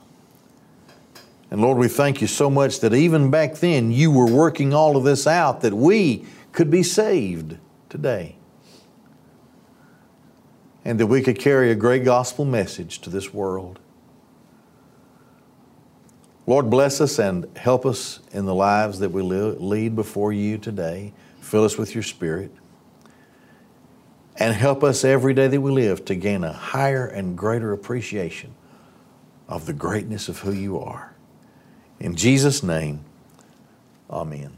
And 1.51 1.61
Lord, 1.61 1.77
we 1.77 1.89
thank 1.89 2.23
you 2.23 2.27
so 2.27 2.49
much 2.49 2.81
that 2.81 2.95
even 2.95 3.31
back 3.31 3.57
then 3.57 3.93
you 3.93 4.11
were 4.11 4.27
working 4.27 4.73
all 4.73 4.97
of 4.97 5.05
this 5.05 5.27
out 5.27 5.61
that 5.61 5.75
we 5.75 6.25
could 6.53 6.71
be 6.71 6.83
saved 6.83 7.59
today. 7.91 8.37
And 10.85 10.99
that 10.99 11.07
we 11.07 11.23
could 11.23 11.39
carry 11.39 11.71
a 11.71 11.75
great 11.75 12.05
gospel 12.05 12.45
message 12.45 13.01
to 13.01 13.11
this 13.11 13.33
world. 13.33 13.79
Lord, 16.47 16.71
bless 16.71 17.01
us 17.01 17.19
and 17.19 17.47
help 17.57 17.87
us 17.87 18.21
in 18.33 18.47
the 18.47 18.55
lives 18.55 18.99
that 18.99 19.11
we 19.11 19.23
lead 19.23 19.95
before 19.95 20.33
you 20.33 20.59
today. 20.59 21.13
Fill 21.41 21.65
us 21.65 21.79
with 21.79 21.95
your 21.95 22.03
Spirit. 22.03 22.51
And 24.37 24.55
help 24.55 24.83
us 24.83 25.05
every 25.05 25.35
day 25.35 25.49
that 25.49 25.61
we 25.61 25.71
live 25.71 26.05
to 26.07 26.15
gain 26.15 26.43
a 26.43 26.53
higher 26.53 27.07
and 27.07 27.37
greater 27.37 27.73
appreciation 27.73 28.55
of 29.49 29.67
the 29.67 29.73
greatness 29.73 30.29
of 30.29 30.39
who 30.41 30.53
you 30.53 30.79
are. 30.79 31.15
In 32.01 32.17
Jesus' 32.17 32.63
name, 32.63 33.05
amen. 34.11 34.57